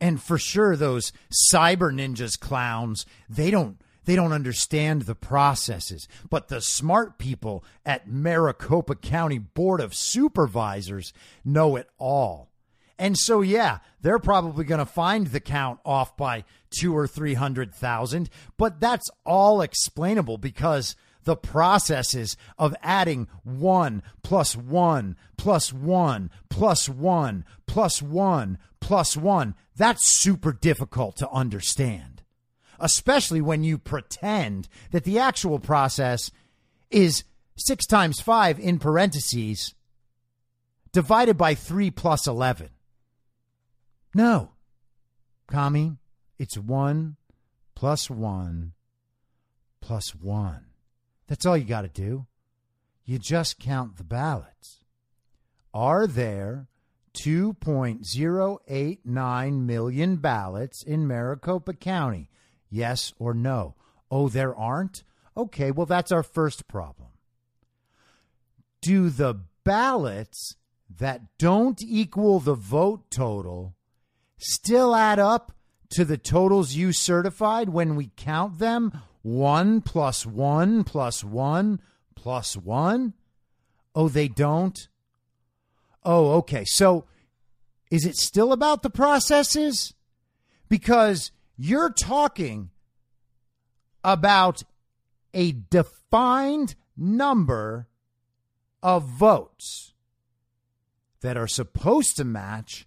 [0.00, 1.12] And for sure those
[1.50, 6.06] cyber ninjas clowns, they don't they don't understand the processes.
[6.28, 11.12] But the smart people at Maricopa County Board of Supervisors
[11.44, 12.50] know it all.
[12.98, 18.30] And so, yeah, they're probably going to find the count off by two or 300,000,
[18.56, 20.94] but that's all explainable because
[21.24, 29.54] the processes of adding one plus one plus one plus one plus one plus one,
[29.76, 32.14] that's super difficult to understand
[32.78, 36.30] especially when you pretend that the actual process
[36.90, 37.24] is
[37.56, 39.74] six times five in parentheses
[40.92, 42.70] divided by three plus 11.
[44.14, 44.52] No,
[45.48, 45.96] Commie,
[46.38, 47.16] it's one
[47.74, 48.72] plus one
[49.80, 50.66] plus one.
[51.26, 52.26] That's all you got to do.
[53.04, 54.84] You just count the ballots.
[55.72, 56.68] Are there
[57.14, 62.28] 2.089 million ballots in Maricopa County?
[62.70, 63.74] Yes or no?
[64.10, 65.04] Oh, there aren't?
[65.36, 67.08] Okay, well, that's our first problem.
[68.80, 70.56] Do the ballots
[70.98, 73.74] that don't equal the vote total
[74.38, 75.52] still add up
[75.90, 79.02] to the totals you certified when we count them?
[79.24, 81.80] One plus one plus one
[82.14, 83.14] plus one?
[83.94, 84.86] Oh, they don't?
[86.04, 86.66] Oh, okay.
[86.66, 87.06] So
[87.90, 89.94] is it still about the processes?
[90.68, 92.68] Because you're talking
[94.04, 94.62] about
[95.32, 97.88] a defined number
[98.82, 99.94] of votes
[101.22, 102.86] that are supposed to match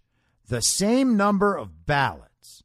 [0.49, 2.61] the same number of ballots.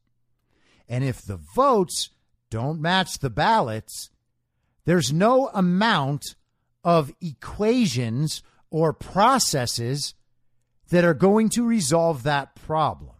[0.90, 2.10] And if the votes
[2.52, 4.10] don't match the ballots,
[4.84, 6.34] there's no amount
[6.84, 10.12] of equations or processes
[10.90, 13.16] that are going to resolve that problem.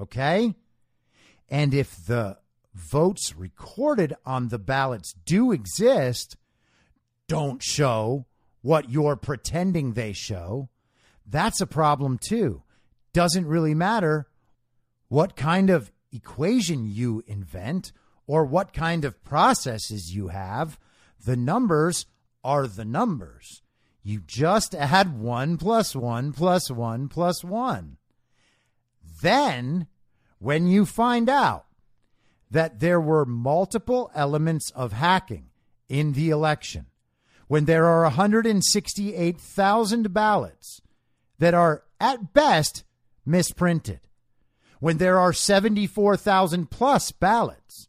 [0.00, 0.56] Okay?
[1.48, 2.38] And if the
[2.74, 6.36] votes recorded on the ballots do exist,
[7.28, 8.26] don't show
[8.62, 10.70] what you're pretending they show,
[11.24, 12.64] that's a problem too.
[13.12, 14.26] Doesn't really matter
[15.06, 17.92] what kind of equation you invent
[18.26, 20.78] or what kind of processes you have,
[21.24, 22.06] the numbers
[22.44, 23.62] are the numbers.
[24.02, 27.96] You just add 1 plus 1 plus 1 plus 1.
[29.22, 29.86] Then
[30.38, 31.66] when you find out
[32.50, 35.50] that there were multiple elements of hacking
[35.88, 36.86] in the election,
[37.46, 40.80] when there are 168,000 ballots
[41.38, 42.82] that are at best
[43.24, 44.00] misprinted,
[44.80, 47.88] when there are 74,000 plus ballots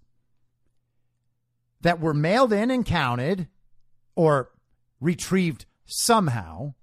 [1.84, 3.48] that were mailed in and counted
[4.16, 4.50] or
[5.00, 6.74] retrieved somehow,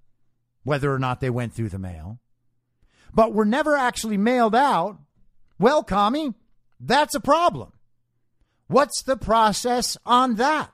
[0.63, 2.19] whether or not they went through the mail,
[3.13, 4.97] but were never actually mailed out,
[5.59, 6.33] well, commie,
[6.79, 7.73] that's a problem.
[8.67, 10.71] What's the process on that?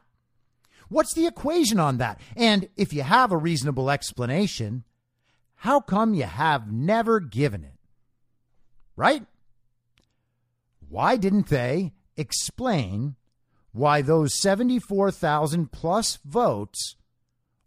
[0.89, 2.19] What's the equation on that?
[2.35, 4.83] And if you have a reasonable explanation,
[5.55, 7.79] how come you have never given it?
[8.95, 9.25] Right?
[10.87, 13.15] Why didn't they explain
[13.71, 16.95] why those 74,000 plus votes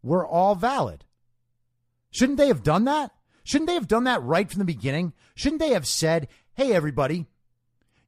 [0.03, 1.05] were all valid?
[2.11, 3.13] Shouldn't they have done that?
[3.45, 5.13] Shouldn't they have done that right from the beginning?
[5.35, 7.27] Shouldn't they have said, hey, everybody,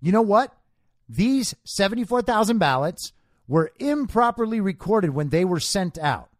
[0.01, 0.55] you know what?
[1.09, 3.13] These 74,000 ballots
[3.47, 6.31] were improperly recorded when they were sent out.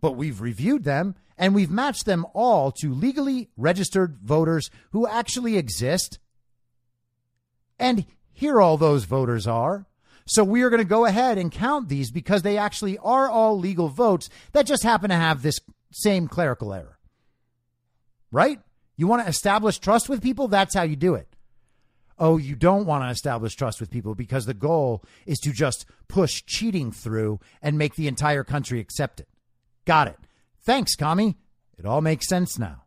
[0.00, 5.56] But we've reviewed them and we've matched them all to legally registered voters who actually
[5.56, 6.18] exist.
[7.78, 9.86] And here all those voters are.
[10.30, 13.58] So we are going to go ahead and count these because they actually are all
[13.58, 15.58] legal votes that just happen to have this
[15.90, 17.00] same clerical error.
[18.30, 18.60] Right?
[18.96, 20.46] You want to establish trust with people?
[20.46, 21.34] That's how you do it.
[22.16, 25.84] Oh, you don't want to establish trust with people because the goal is to just
[26.06, 29.28] push cheating through and make the entire country accept it.
[29.84, 30.18] Got it.
[30.62, 31.38] Thanks, Commie.
[31.76, 32.84] It all makes sense now.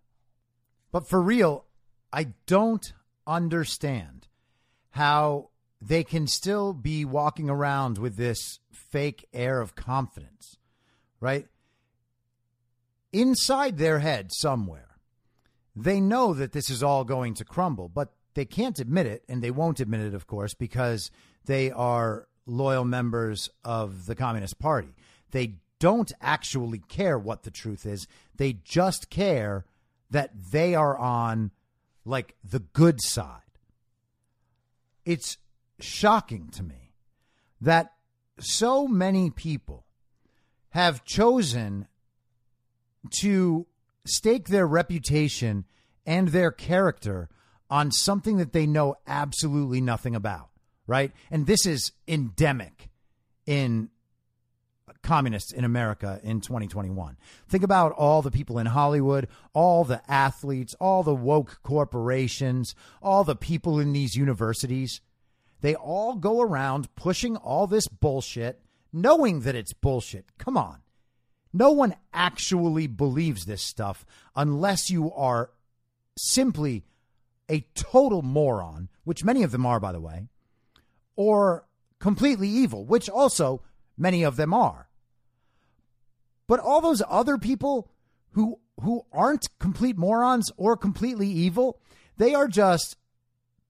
[0.94, 1.66] But for real,
[2.14, 2.94] I don't
[3.28, 4.30] understand
[4.91, 5.50] how
[5.86, 10.57] they can still be walking around with this fake air of confidence,
[11.19, 11.47] right?
[13.11, 14.97] Inside their head, somewhere,
[15.75, 19.41] they know that this is all going to crumble, but they can't admit it, and
[19.41, 21.11] they won't admit it, of course, because
[21.45, 24.95] they are loyal members of the Communist Party.
[25.31, 28.07] They don't actually care what the truth is.
[28.38, 29.65] They just care
[30.09, 31.51] that they are on
[32.05, 33.41] like the good side.
[35.05, 35.38] It's
[35.84, 36.93] shocking to me
[37.61, 37.93] that
[38.39, 39.86] so many people
[40.69, 41.88] have chosen
[43.19, 43.67] to
[44.05, 45.65] stake their reputation
[46.05, 47.29] and their character
[47.69, 50.49] on something that they know absolutely nothing about,
[50.88, 51.11] right?
[51.31, 52.89] And this is endemic
[53.45, 53.89] in
[55.01, 57.17] communists in America in 2021.
[57.47, 63.23] Think about all the people in Hollywood, all the athletes, all the woke corporations, all
[63.23, 65.01] the people in these universities.
[65.64, 68.61] They all go around pushing all this bullshit,
[68.91, 70.26] knowing that it's bullshit.
[70.38, 70.82] Come on.
[71.53, 74.05] No one actually believes this stuff
[74.36, 75.51] unless you are
[76.18, 76.84] simply
[77.49, 80.28] a total moron, which many of them are, by the way,
[81.16, 81.66] or
[81.97, 83.61] completely evil, which also
[83.97, 84.89] many of them are.
[86.45, 87.89] But all those other people
[88.32, 91.80] who who aren't complete morons or completely evil,
[92.18, 92.97] they are just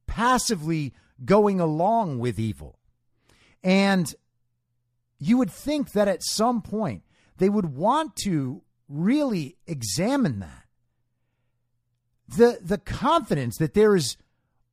[0.07, 0.93] passively
[1.25, 2.79] going along with evil.
[3.63, 4.13] And
[5.19, 7.03] you would think that at some point
[7.37, 10.65] they would want to really examine that.
[12.27, 14.17] The the confidence that there is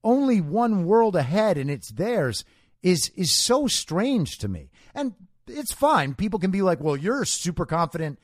[0.02, 2.44] only one world ahead and it's theirs
[2.82, 4.70] is is so strange to me.
[4.94, 5.14] And
[5.46, 6.14] it's fine.
[6.14, 8.18] People can be like, "Well, you're super confident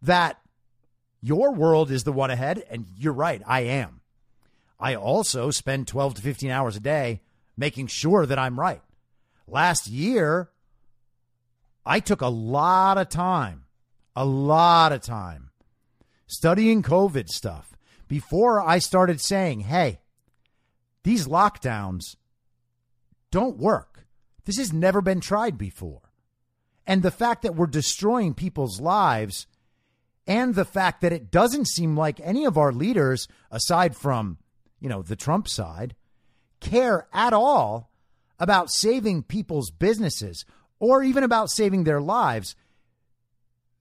[0.00, 0.40] that
[1.20, 4.00] your world is the one ahead." And you're right, I am.
[4.80, 7.20] I also spend 12 to 15 hours a day
[7.56, 8.82] making sure that I'm right.
[9.46, 10.50] Last year,
[11.84, 13.64] I took a lot of time,
[14.14, 15.50] a lot of time
[16.26, 17.76] studying COVID stuff
[18.08, 20.00] before I started saying, hey,
[21.04, 22.16] these lockdowns
[23.30, 24.06] don't work.
[24.44, 26.00] This has never been tried before.
[26.86, 29.46] And the fact that we're destroying people's lives
[30.26, 34.38] and the fact that it doesn't seem like any of our leaders, aside from,
[34.80, 35.94] you know, the Trump side,
[36.62, 37.90] care at all
[38.38, 40.44] about saving people's businesses
[40.78, 42.56] or even about saving their lives,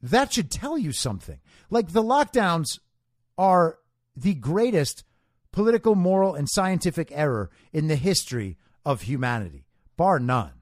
[0.02, 1.40] that should tell you something.
[1.70, 2.80] Like the lockdowns
[3.38, 3.80] are
[4.16, 5.04] the greatest
[5.52, 9.66] political, moral, and scientific error in the history of humanity,
[9.98, 10.54] bar none.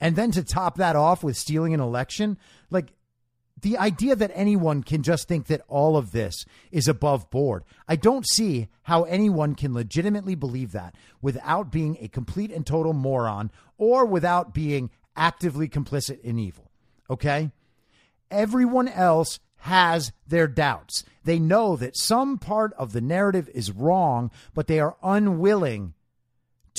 [0.00, 2.38] And then to top that off with stealing an election,
[2.70, 2.92] like
[3.62, 7.96] the idea that anyone can just think that all of this is above board, I
[7.96, 13.50] don't see how anyone can legitimately believe that without being a complete and total moron
[13.76, 16.70] or without being actively complicit in evil.
[17.10, 17.50] Okay?
[18.30, 21.04] Everyone else has their doubts.
[21.24, 25.94] They know that some part of the narrative is wrong, but they are unwilling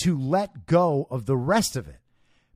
[0.03, 1.99] to let go of the rest of it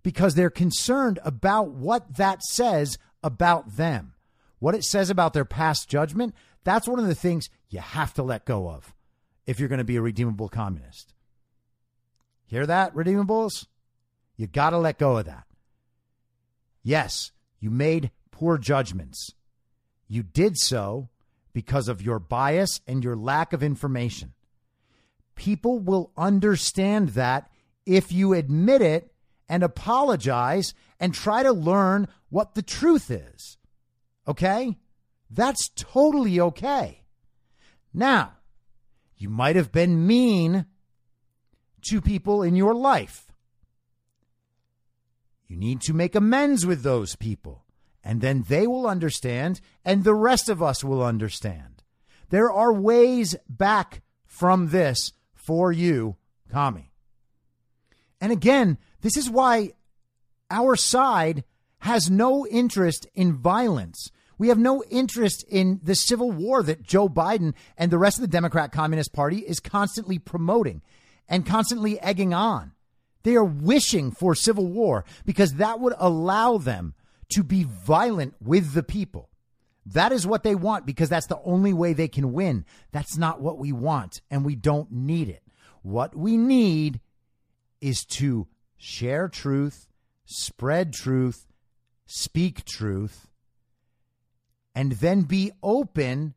[0.02, 4.14] because they're concerned about what that says about them
[4.64, 8.24] what it says about their past judgment, that's one of the things you have to
[8.24, 8.96] let go of
[9.46, 11.14] if you're going to be a redeemable communist.
[12.46, 13.68] Hear that, redeemables?
[14.38, 15.44] You got to let go of that.
[16.82, 19.32] Yes, you made poor judgments.
[20.08, 21.10] You did so
[21.52, 24.32] because of your bias and your lack of information.
[25.36, 27.52] People will understand that
[27.86, 29.12] if you admit it
[29.50, 33.58] and apologize and try to learn what the truth is.
[34.28, 34.76] Okay?
[35.30, 37.04] That's totally okay.
[37.94, 38.34] Now,
[39.16, 40.66] you might have been mean
[41.90, 43.32] to people in your life.
[45.48, 47.66] You need to make amends with those people,
[48.04, 51.84] and then they will understand, and the rest of us will understand.
[52.30, 56.16] There are ways back from this for you,
[56.52, 56.94] Commie.
[58.20, 59.74] And again, this is why
[60.50, 61.44] our side
[61.84, 64.10] has no interest in violence.
[64.38, 68.22] We have no interest in the civil war that Joe Biden and the rest of
[68.22, 70.82] the Democrat Communist Party is constantly promoting
[71.28, 72.72] and constantly egging on.
[73.24, 76.94] They are wishing for civil war because that would allow them
[77.34, 79.30] to be violent with the people.
[79.86, 82.64] That is what they want because that's the only way they can win.
[82.94, 85.44] That's not what we want, and we don't need it.
[85.82, 87.02] What we need
[87.82, 89.90] is to share truth,
[90.24, 91.46] spread truth,
[92.06, 93.28] speak truth,
[94.76, 96.34] and then be open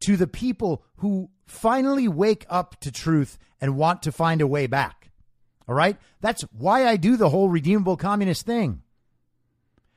[0.00, 4.66] to the people who finally wake up to truth and want to find a way
[4.66, 5.10] back.
[5.68, 5.96] All right?
[6.20, 8.82] That's why I do the whole redeemable communist thing.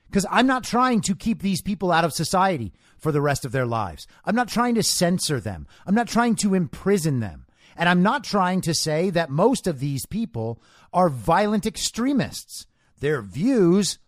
[0.10, 3.52] Because I'm not trying to keep these people out of society for the rest of
[3.52, 4.08] their lives.
[4.24, 5.68] I'm not trying to censor them.
[5.86, 7.46] I'm not trying to imprison them.
[7.76, 10.62] And I'm not trying to say that most of these people
[10.94, 12.66] are violent extremists.
[13.00, 14.00] Their views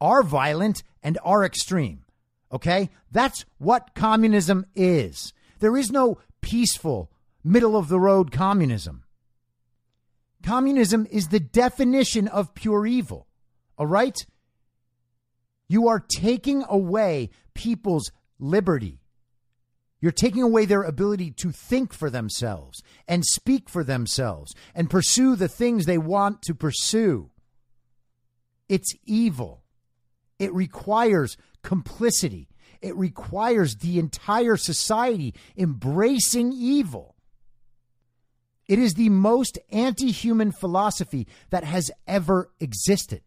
[0.00, 2.04] are violent and are extreme.
[2.52, 2.90] Okay?
[3.10, 5.32] That's what communism is.
[5.60, 7.10] There is no peaceful,
[7.44, 9.04] middle of the road communism.
[10.42, 13.26] Communism is the definition of pure evil.
[13.76, 14.16] All right?
[15.68, 19.00] You are taking away people's liberty.
[20.00, 25.36] You're taking away their ability to think for themselves and speak for themselves and pursue
[25.36, 27.30] the things they want to pursue.
[28.68, 29.62] It's evil.
[30.40, 32.48] It requires complicity.
[32.80, 37.14] It requires the entire society embracing evil.
[38.66, 43.20] It is the most anti human philosophy that has ever existed.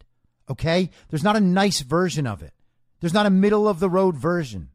[0.49, 0.89] Okay?
[1.09, 2.53] There's not a nice version of it,
[2.99, 4.69] there's not a middle of the road version.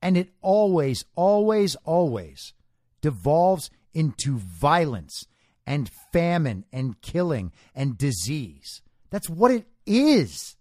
[0.00, 2.54] And it always, always, always
[3.00, 5.26] devolves into violence
[5.66, 8.80] and famine and killing and disease.
[9.10, 10.56] That's what it is.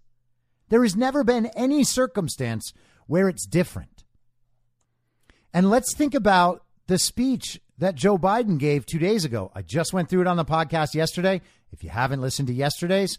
[0.69, 2.73] There has never been any circumstance
[3.07, 4.03] where it's different.
[5.53, 9.51] And let's think about the speech that Joe Biden gave two days ago.
[9.55, 11.41] I just went through it on the podcast yesterday.
[11.71, 13.17] If you haven't listened to yesterday's,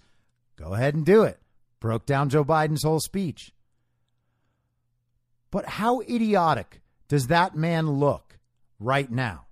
[0.57, 1.39] go ahead and do it.
[1.81, 3.53] Broke down Joe Biden's whole speech.
[5.51, 8.39] But how idiotic does that man look
[8.79, 9.47] right now?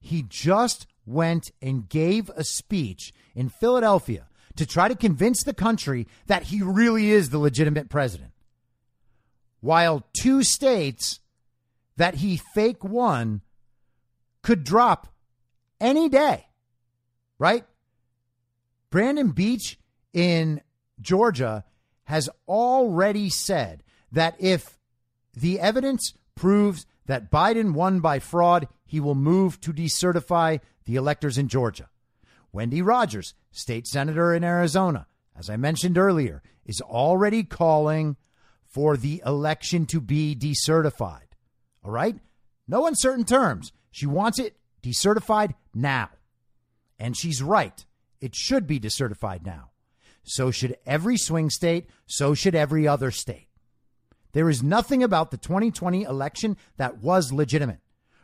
[0.00, 4.26] He just went and gave a speech in Philadelphia
[4.56, 8.32] to try to convince the country that he really is the legitimate president.
[9.60, 11.20] While two states
[11.96, 13.42] that he fake won
[14.42, 15.08] could drop
[15.80, 16.46] any day,
[17.38, 17.64] right?
[18.90, 19.78] Brandon Beach
[20.12, 20.60] in
[21.00, 21.64] Georgia
[22.04, 24.78] has already said that if
[25.34, 31.38] the evidence proves that Biden won by fraud, he will move to decertify the electors
[31.38, 31.88] in Georgia.
[32.52, 38.16] Wendy Rogers, state senator in Arizona, as I mentioned earlier, is already calling
[38.66, 41.32] for the election to be decertified.
[41.82, 42.16] All right?
[42.68, 43.72] No uncertain terms.
[43.90, 46.10] She wants it decertified now.
[46.98, 47.84] And she's right.
[48.20, 49.70] It should be decertified now.
[50.22, 51.88] So should every swing state.
[52.06, 53.48] So should every other state.
[54.32, 57.80] There is nothing about the 2020 election that was legitimate.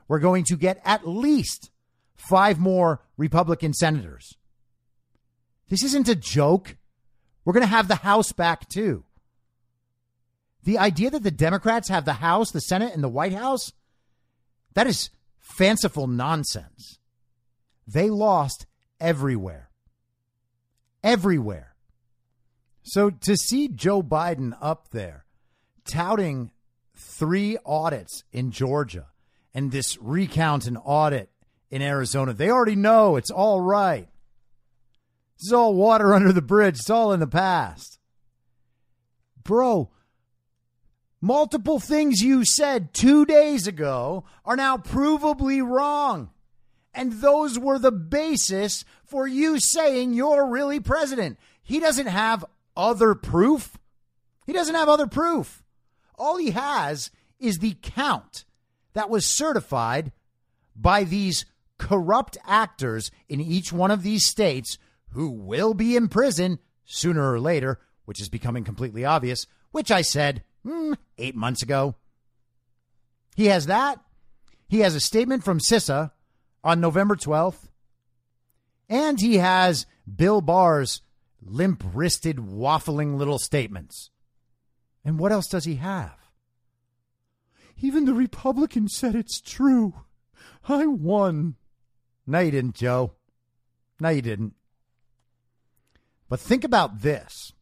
[0.07, 1.71] We're going to get at least
[2.19, 4.35] five more Republican senators.
[5.69, 6.77] This isn't a joke.
[7.45, 9.05] We're going to have the House back too.
[10.65, 13.73] The idea that the Democrats have the House, the Senate, and the White House,
[14.75, 16.99] that is fanciful nonsense.
[17.87, 18.67] They lost
[19.01, 19.71] everywhere.
[21.03, 21.75] Everywhere.
[22.83, 25.25] So to see Joe Biden up there
[25.87, 26.51] touting
[26.95, 29.07] three audits in Georgia
[29.55, 31.31] and this recount and audit
[31.71, 32.33] in Arizona.
[32.33, 34.09] They already know it's all right.
[35.39, 36.79] This is all water under the bridge.
[36.79, 37.99] It's all in the past.
[39.43, 39.91] Bro,
[41.21, 46.31] multiple things you said two days ago are now provably wrong.
[46.95, 51.39] And those were the basis for you saying you're really president.
[51.63, 52.45] He doesn't have
[52.77, 53.79] other proof.
[54.47, 55.63] He doesn't have other proof.
[56.19, 58.45] All he has is the count
[58.95, 60.13] that was certified
[60.75, 61.45] by these
[61.79, 64.79] corrupt actors in each one of these states
[65.11, 70.03] who will be in prison sooner or later, which is becoming completely obvious, which I
[70.03, 71.95] said mm, eight months ago.
[73.37, 74.01] He has that.
[74.69, 76.11] He has a statement from CISA
[76.65, 77.69] on November 12th.
[78.89, 81.03] And he has Bill Barr's
[81.43, 84.11] limp wristed, waffling little statements.
[85.05, 86.17] And what else does he have?
[87.81, 89.95] Even the Republicans said it's true.
[90.69, 91.57] I won.
[92.29, 93.15] No, you didn't, Joe.
[94.01, 94.53] No, you didn't.
[96.29, 97.53] But think about this.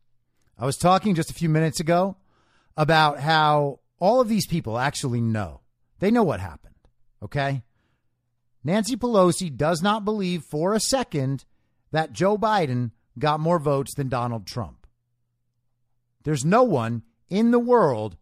[0.59, 2.17] I was talking just a few minutes ago
[2.77, 5.61] about how all of these people actually know.
[6.01, 6.75] They know what happened,
[7.23, 7.63] okay?
[8.65, 11.45] Nancy Pelosi does not believe for a second
[11.93, 14.85] that Joe Biden got more votes than Donald Trump.
[16.25, 18.17] There's no one in the world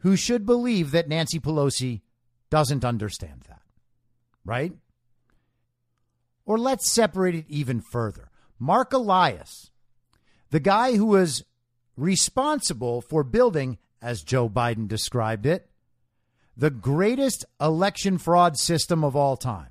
[0.00, 2.02] who should believe that Nancy Pelosi
[2.50, 3.62] doesn't understand that,
[4.44, 4.74] right?
[6.48, 8.30] Or let's separate it even further.
[8.58, 9.70] Mark Elias,
[10.48, 11.44] the guy who was
[11.94, 15.68] responsible for building, as Joe Biden described it,
[16.56, 19.68] the greatest election fraud system of all time.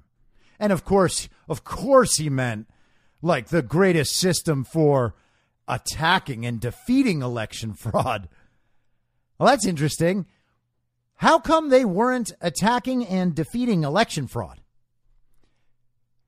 [0.59, 2.69] And of course, of course, he meant
[3.23, 5.15] like the greatest system for
[5.67, 8.29] attacking and defeating election fraud.
[9.39, 10.27] Well, that's interesting.
[11.15, 14.61] How come they weren't attacking and defeating election fraud?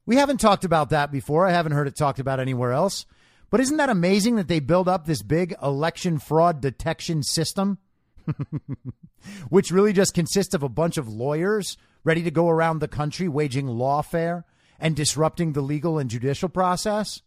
[0.10, 1.46] We haven't talked about that before.
[1.46, 3.06] I haven't heard it talked about anywhere else.
[3.52, 7.78] But isn't that amazing that they build up this big election fraud detection system?
[9.50, 13.28] Which really just consists of a bunch of lawyers ready to go around the country
[13.28, 14.46] waging lawfare
[14.80, 17.22] and disrupting the legal and judicial process?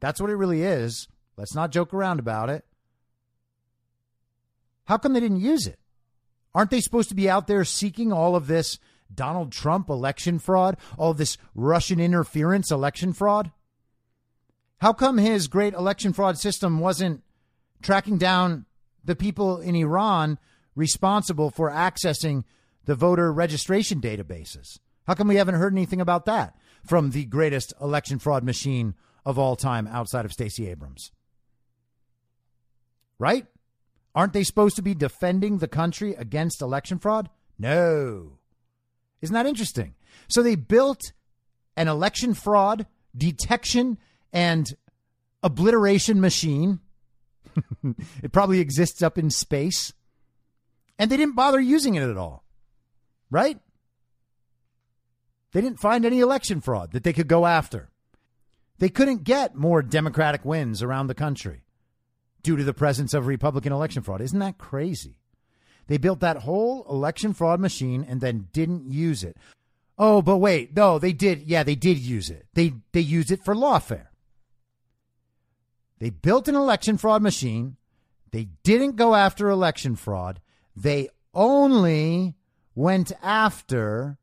[0.00, 1.08] That's what it really is.
[1.36, 2.64] Let's not joke around about it.
[4.84, 5.78] How come they didn't use it?
[6.54, 8.78] Aren't they supposed to be out there seeking all of this
[9.14, 13.50] Donald Trump election fraud, all this Russian interference election fraud?
[14.78, 17.22] How come his great election fraud system wasn't
[17.82, 18.66] tracking down
[19.04, 20.38] the people in Iran
[20.74, 22.44] responsible for accessing
[22.84, 24.78] the voter registration databases?
[25.06, 28.94] How come we haven't heard anything about that from the greatest election fraud machine
[29.24, 31.12] of all time outside of Stacey Abrams?
[33.18, 33.46] Right?
[34.14, 37.30] Aren't they supposed to be defending the country against election fraud?
[37.58, 38.38] No.
[39.20, 39.94] Isn't that interesting?
[40.28, 41.12] So they built
[41.76, 42.86] an election fraud
[43.16, 43.98] detection
[44.32, 44.74] and
[45.42, 46.80] obliteration machine.
[48.22, 49.92] it probably exists up in space.
[50.98, 52.44] And they didn't bother using it at all.
[53.30, 53.58] Right?
[55.52, 57.90] They didn't find any election fraud that they could go after.
[58.78, 61.64] They couldn't get more Democratic wins around the country
[62.42, 64.20] due to the presence of Republican election fraud.
[64.20, 65.18] Isn't that crazy?
[65.86, 69.36] They built that whole election fraud machine and then didn't use it.
[69.98, 71.42] Oh, but wait, no, they did.
[71.42, 72.46] Yeah, they did use it.
[72.54, 74.08] They they used it for lawfare.
[75.98, 77.76] They built an election fraud machine.
[78.30, 80.40] They didn't go after election fraud.
[80.74, 82.34] They only
[82.74, 84.18] went after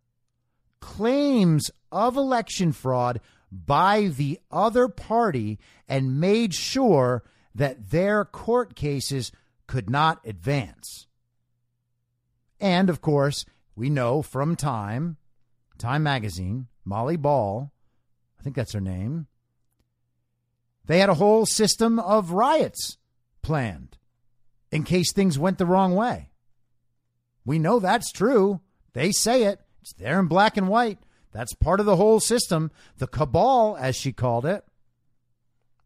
[0.80, 3.20] claims of election fraud
[3.52, 7.24] by the other party and made sure
[7.56, 9.32] that their court cases
[9.66, 11.08] could not advance.
[12.64, 13.46] And of course,
[13.76, 15.18] we know from Time,
[15.78, 17.74] Time Magazine, Molly Ball,
[18.40, 19.28] I think that's her name,
[20.86, 22.98] they had a whole system of riots
[23.42, 23.98] planned
[24.72, 26.30] in case things went the wrong way.
[27.46, 28.62] We know that's true.
[28.94, 29.60] They say it.
[29.82, 31.00] It's there in black and white.
[31.34, 32.72] That's part of the whole system.
[32.98, 34.64] The cabal, as she called it.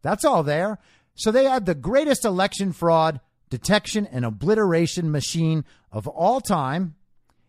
[0.04, 0.78] That's all there.
[1.16, 3.20] So they had the greatest election fraud
[3.50, 6.96] detection and obliteration machine of all time,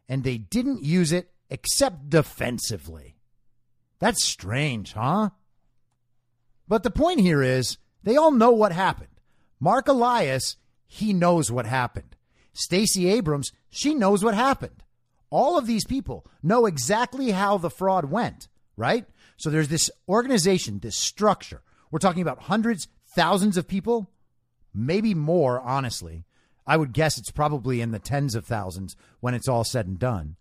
[0.09, 3.17] and they didn't use it except defensively.
[3.99, 5.31] That's strange, huh?
[6.69, 9.09] But the point here is they all know what happened.
[9.59, 12.17] Mark Elias, he knows what happened.
[12.53, 14.85] Stacey Abrams, she knows what happened.
[15.31, 19.05] All of these people know exactly how the fraud went, right?
[19.37, 21.63] So there's this organization, this structure.
[21.91, 24.11] We're talking about hundreds, thousands of people,
[24.79, 26.25] maybe more, honestly.
[26.67, 29.99] I would guess it's probably in the tens of thousands when it's all said and
[29.99, 30.37] done.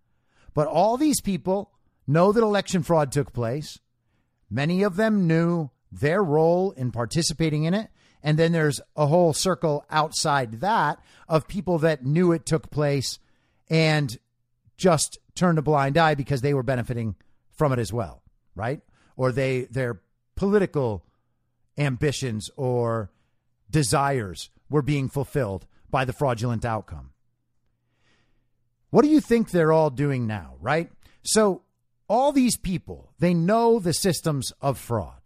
[0.53, 1.71] But all these people
[2.05, 3.79] know that election fraud took place.
[4.49, 7.89] Many of them knew their role in participating in it.
[8.23, 13.19] And then there's a whole circle outside that of people that knew it took place
[13.69, 14.17] and
[14.75, 17.15] just turned a blind eye because they were benefiting
[17.51, 18.21] from it as well,
[18.55, 18.81] right?
[19.15, 20.01] Or they their
[20.35, 21.05] political
[21.77, 23.11] ambitions or
[23.69, 27.11] desires were being fulfilled by the fraudulent outcome.
[28.89, 30.89] What do you think they're all doing now, right?
[31.23, 31.63] So,
[32.09, 35.21] all these people, they know the systems of fraud.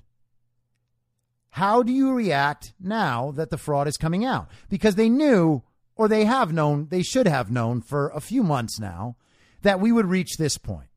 [1.51, 4.49] How do you react now that the fraud is coming out?
[4.69, 5.61] Because they knew,
[5.95, 9.15] or they have known, they should have known for a few months now,
[9.61, 10.87] that we would reach this point.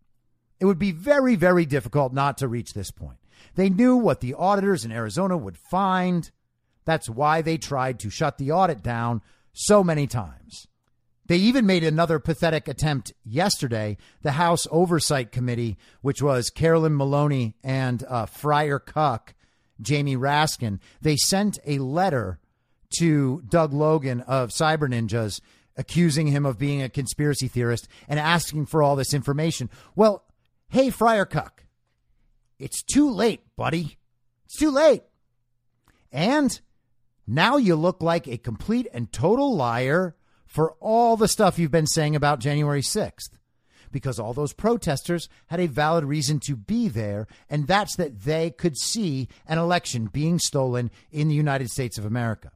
[0.60, 3.18] It would be very, very difficult not to reach this point.
[3.56, 6.30] They knew what the auditors in Arizona would find.
[6.84, 9.22] That's why they tried to shut the audit down
[9.52, 10.66] so many times.
[11.26, 13.96] They even made another pathetic attempt yesterday.
[14.22, 19.34] The House Oversight Committee, which was Carolyn Maloney and uh, Friar Cuck,
[19.80, 22.38] Jamie Raskin, they sent a letter
[22.98, 25.40] to Doug Logan of Cyber Ninjas
[25.76, 29.70] accusing him of being a conspiracy theorist and asking for all this information.
[29.96, 30.24] Well,
[30.68, 31.64] hey, Friar Cuck,
[32.58, 33.96] it's too late, buddy.
[34.44, 35.02] It's too late.
[36.12, 36.60] And
[37.26, 40.14] now you look like a complete and total liar
[40.46, 43.30] for all the stuff you've been saying about January 6th.
[43.90, 48.50] Because all those protesters had a valid reason to be there, and that's that they
[48.50, 52.50] could see an election being stolen in the United States of America.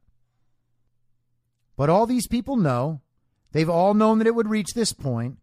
[1.77, 3.01] But all these people know,
[3.53, 5.37] they've all known that it would reach this point.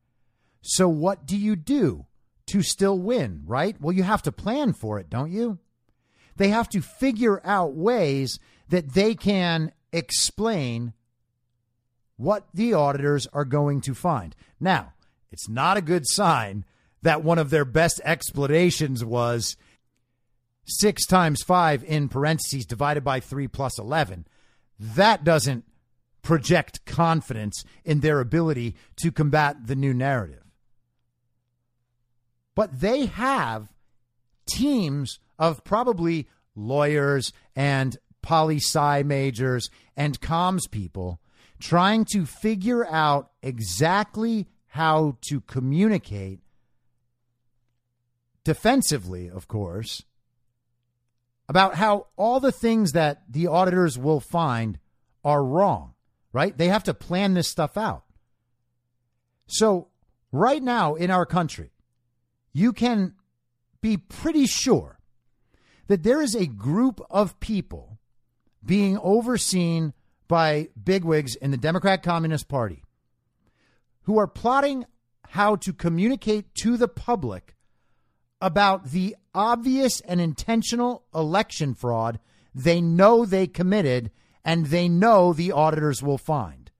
[0.61, 2.05] So, what do you do
[2.49, 3.81] to still win, right?
[3.81, 5.59] Well, you have to plan for it, don't you?
[6.37, 8.39] They have to figure out ways
[8.69, 10.93] that they can explain
[12.17, 14.35] what the auditors are going to find.
[14.59, 14.95] Now,
[15.31, 16.65] it's not a good sign
[17.03, 19.57] that one of their best explanations was
[20.65, 24.27] six times five in parentheses divided by three plus 11.
[24.79, 25.65] That doesn't
[26.23, 30.43] project confidence in their ability to combat the new narrative.
[32.55, 33.69] But they have
[34.47, 37.97] teams of probably lawyers and
[38.27, 41.21] poli sci majors and comms people
[41.61, 46.41] trying to figure out exactly how to communicate
[48.43, 50.03] defensively, of course,
[51.49, 54.81] about how all the things that the auditors will find
[55.25, 55.95] are wrong,
[56.33, 56.59] right?
[56.59, 58.03] They have to plan this stuff out.
[59.47, 59.87] So,
[60.33, 61.71] right now in our country,
[62.53, 63.15] you can
[63.81, 64.99] be pretty sure
[65.87, 67.96] that there is a group of people
[68.67, 69.93] being overseen
[70.29, 72.83] by bigwigs in the Democrat Communist Party
[74.03, 74.85] who are plotting
[75.29, 77.57] how to communicate to the public
[78.41, 82.19] about the obvious and intentional election fraud
[82.55, 84.11] they know they committed
[84.45, 86.71] and they know the auditors will find.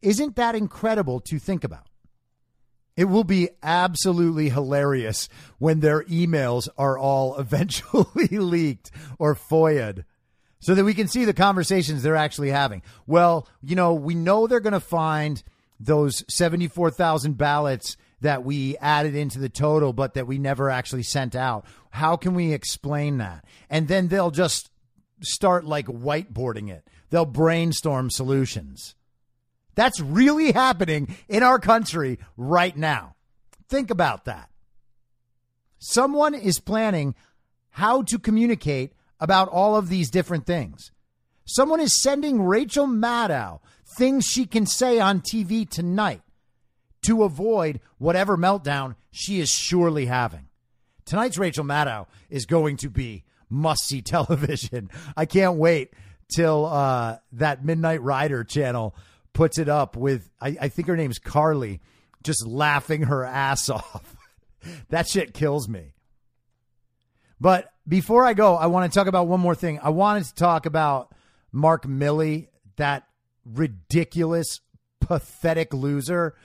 [0.00, 1.88] Isn't that incredible to think about?
[2.96, 10.04] It will be absolutely hilarious when their emails are all eventually leaked or FOIA'd
[10.64, 12.80] so that we can see the conversations they're actually having.
[13.06, 15.42] Well, you know, we know they're going to find
[15.78, 21.36] those 74,000 ballots that we added into the total, but that we never actually sent
[21.36, 21.66] out.
[21.90, 23.44] How can we explain that?
[23.68, 24.70] And then they'll just
[25.20, 28.94] start like whiteboarding it, they'll brainstorm solutions.
[29.74, 33.16] That's really happening in our country right now.
[33.68, 34.48] Think about that.
[35.78, 37.14] Someone is planning
[37.68, 40.90] how to communicate about all of these different things.
[41.44, 43.60] Someone is sending Rachel Maddow
[43.96, 46.22] things she can say on TV tonight
[47.06, 50.48] to avoid whatever meltdown she is surely having.
[51.04, 54.90] Tonight's Rachel Maddow is going to be must see television.
[55.16, 55.92] I can't wait
[56.34, 58.94] till uh, that Midnight Rider channel
[59.32, 61.80] puts it up with, I, I think her name's Carly,
[62.22, 64.16] just laughing her ass off.
[64.88, 65.93] that shit kills me.
[67.44, 69.78] But before I go, I want to talk about one more thing.
[69.82, 71.12] I wanted to talk about
[71.52, 73.06] Mark Milley, that
[73.44, 74.60] ridiculous,
[74.98, 76.36] pathetic loser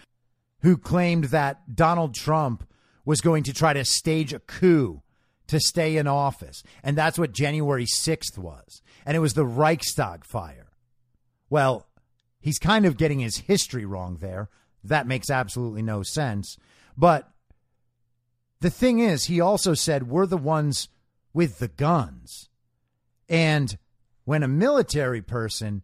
[0.62, 2.68] who claimed that Donald Trump
[3.06, 5.02] was going to try to stage a coup
[5.47, 6.64] to stay in office.
[6.84, 8.82] And that's what January 6th was.
[9.06, 10.68] And it was the Reichstag fire.
[11.50, 11.88] Well,
[12.41, 14.50] he's kind of getting his history wrong there.
[14.84, 16.58] That makes absolutely no sense.
[16.97, 17.32] But
[18.62, 20.89] the thing is, he also said, we're the ones
[21.34, 22.49] with the guns.
[23.30, 23.78] And
[24.26, 25.84] when a military person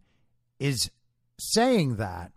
[0.58, 0.90] is
[1.38, 2.32] saying that,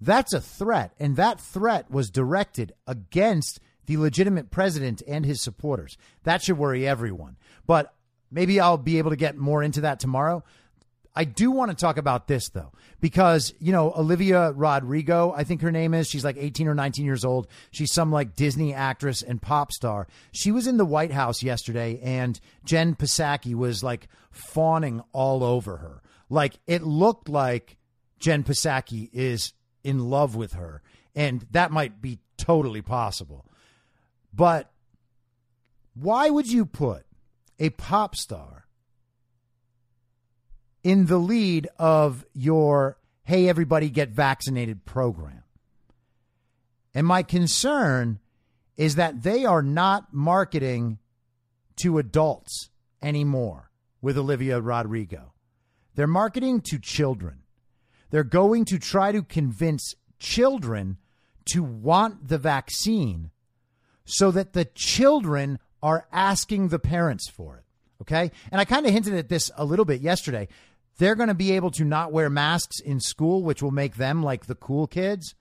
[0.00, 0.92] that's a threat.
[0.98, 5.96] And that threat was directed against the legitimate president and his supporters.
[6.24, 7.36] That should worry everyone.
[7.66, 7.94] But
[8.30, 10.44] maybe I'll be able to get more into that tomorrow.
[11.16, 15.62] I do want to talk about this though, because, you know, Olivia Rodrigo, I think
[15.62, 17.48] her name is, she's like 18 or 19 years old.
[17.70, 20.06] She's some like Disney actress and pop star.
[20.32, 25.78] She was in the White House yesterday and Jen Psaki was like fawning all over
[25.78, 26.02] her.
[26.28, 27.78] Like it looked like
[28.18, 30.82] Jen Psaki is in love with her.
[31.14, 33.46] And that might be totally possible.
[34.34, 34.70] But
[35.94, 37.06] why would you put
[37.58, 38.65] a pop star
[40.86, 45.42] in the lead of your Hey Everybody Get Vaccinated program?
[46.94, 48.20] And my concern
[48.76, 50.98] is that they are not marketing
[51.78, 52.70] to adults
[53.02, 53.68] anymore
[54.00, 55.32] with Olivia Rodrigo.
[55.96, 57.40] They're marketing to children.
[58.10, 60.98] They're going to try to convince children
[61.46, 63.32] to want the vaccine
[64.04, 67.64] so that the children are asking the parents for it.
[68.02, 68.30] Okay.
[68.52, 70.46] And I kind of hinted at this a little bit yesterday.
[70.98, 74.22] They're going to be able to not wear masks in school, which will make them
[74.22, 75.34] like the cool kids.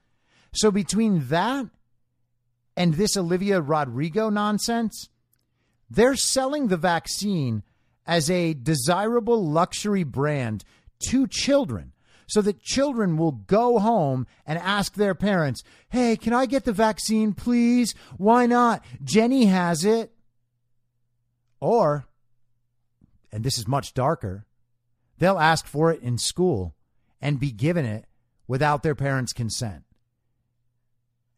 [0.54, 1.68] So between that
[2.76, 5.10] and this Olivia Rodrigo nonsense,
[5.90, 7.64] they're selling the vaccine
[8.06, 10.64] as a desirable luxury brand
[11.08, 11.94] to children
[12.28, 16.74] so that children will go home and ask their parents, Hey, can I get the
[16.74, 17.94] vaccine, please?
[18.18, 18.84] Why not?
[19.04, 20.12] Jenny has it.
[21.60, 22.06] Or,
[23.32, 24.46] and this is much darker,
[25.18, 26.76] they'll ask for it in school
[27.22, 28.06] and be given it
[28.48, 29.84] without their parents' consent.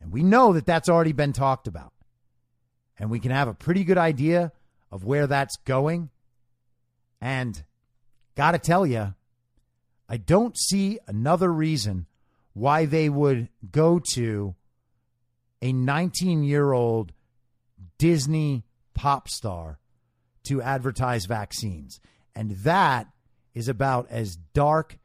[0.01, 1.93] And we know that that's already been talked about.
[2.99, 4.51] And we can have a pretty good idea
[4.91, 6.09] of where that's going.
[7.21, 7.63] And
[8.35, 9.13] got to tell you,
[10.09, 12.05] I don't see another reason
[12.53, 14.55] why they would go to
[15.61, 17.11] a 19 year old
[17.97, 18.63] Disney
[18.93, 19.79] pop star
[20.43, 21.99] to advertise vaccines.
[22.35, 23.07] And that
[23.57, 24.99] is about as dark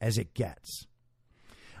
[0.00, 0.86] as it gets.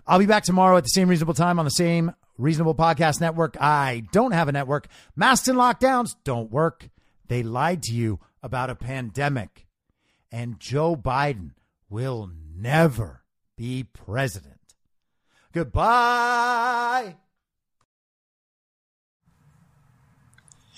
[0.06, 3.60] I'll be back tomorrow at the same reasonable time on the same reasonable podcast network.
[3.60, 4.88] I don't have a network.
[5.14, 6.88] Masks and lockdowns don't work.
[7.28, 9.66] They lied to you about a pandemic.
[10.32, 11.50] And Joe Biden
[11.90, 13.22] will never
[13.56, 14.74] be president.
[15.52, 17.16] Goodbye.